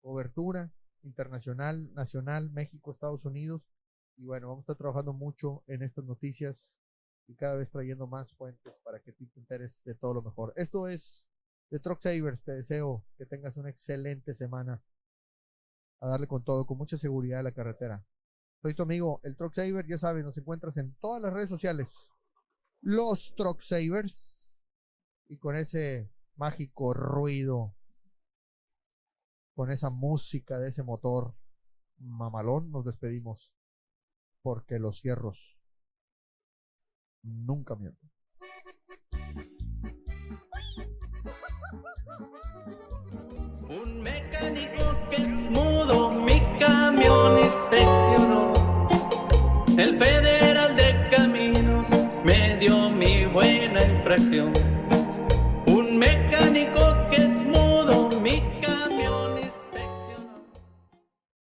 cobertura 0.00 0.72
internacional, 1.02 1.92
nacional, 1.94 2.50
México, 2.50 2.90
Estados 2.90 3.24
Unidos. 3.24 3.68
Y 4.16 4.24
bueno, 4.24 4.48
vamos 4.48 4.62
a 4.62 4.64
estar 4.64 4.76
trabajando 4.76 5.12
mucho 5.12 5.62
en 5.68 5.82
estas 5.82 6.04
noticias 6.04 6.80
y 7.28 7.36
cada 7.36 7.54
vez 7.54 7.70
trayendo 7.70 8.06
más 8.06 8.32
fuentes 8.34 8.74
para 8.82 9.00
que 9.00 9.12
te 9.12 9.28
enteres 9.36 9.84
de 9.84 9.94
todo 9.94 10.14
lo 10.14 10.22
mejor. 10.22 10.52
Esto 10.56 10.88
es 10.88 11.28
de 11.70 11.78
Truck 11.78 12.00
Savers. 12.00 12.42
Te 12.42 12.52
deseo 12.52 13.04
que 13.16 13.26
tengas 13.26 13.56
una 13.56 13.70
excelente 13.70 14.34
semana. 14.34 14.82
A 16.00 16.08
darle 16.08 16.26
con 16.26 16.44
todo, 16.44 16.66
con 16.66 16.76
mucha 16.76 16.98
seguridad 16.98 17.40
a 17.40 17.44
la 17.44 17.52
carretera. 17.52 18.04
Soy 18.66 18.74
amigo, 18.80 19.20
el 19.22 19.36
Truck 19.36 19.54
Saver. 19.54 19.86
Ya 19.86 19.96
sabes, 19.96 20.24
nos 20.24 20.36
encuentras 20.38 20.76
en 20.76 20.92
todas 20.96 21.22
las 21.22 21.32
redes 21.32 21.48
sociales. 21.48 22.12
Los 22.80 23.32
Truck 23.36 23.60
Savers. 23.60 24.60
Y 25.28 25.38
con 25.38 25.54
ese 25.54 26.10
mágico 26.34 26.92
ruido, 26.92 27.76
con 29.54 29.70
esa 29.70 29.90
música 29.90 30.58
de 30.58 30.70
ese 30.70 30.82
motor 30.82 31.36
mamalón, 31.98 32.72
nos 32.72 32.84
despedimos. 32.84 33.54
Porque 34.42 34.80
los 34.80 35.00
cierros 35.00 35.60
nunca 37.22 37.76
mienten. 37.76 38.10
Un 43.68 44.02
mecánico 44.02 45.08
que 45.08 45.16
es 45.22 45.50
mudo, 45.52 46.10
mi 46.20 46.40
camión. 46.58 47.36
El 49.78 49.98
Federal 49.98 50.74
de 50.74 51.08
Caminos 51.10 51.86
me 52.24 52.56
dio 52.56 52.88
mi 52.88 53.26
buena 53.26 53.84
infracción. 53.84 54.50
Un 55.66 55.98
mecánico 55.98 56.95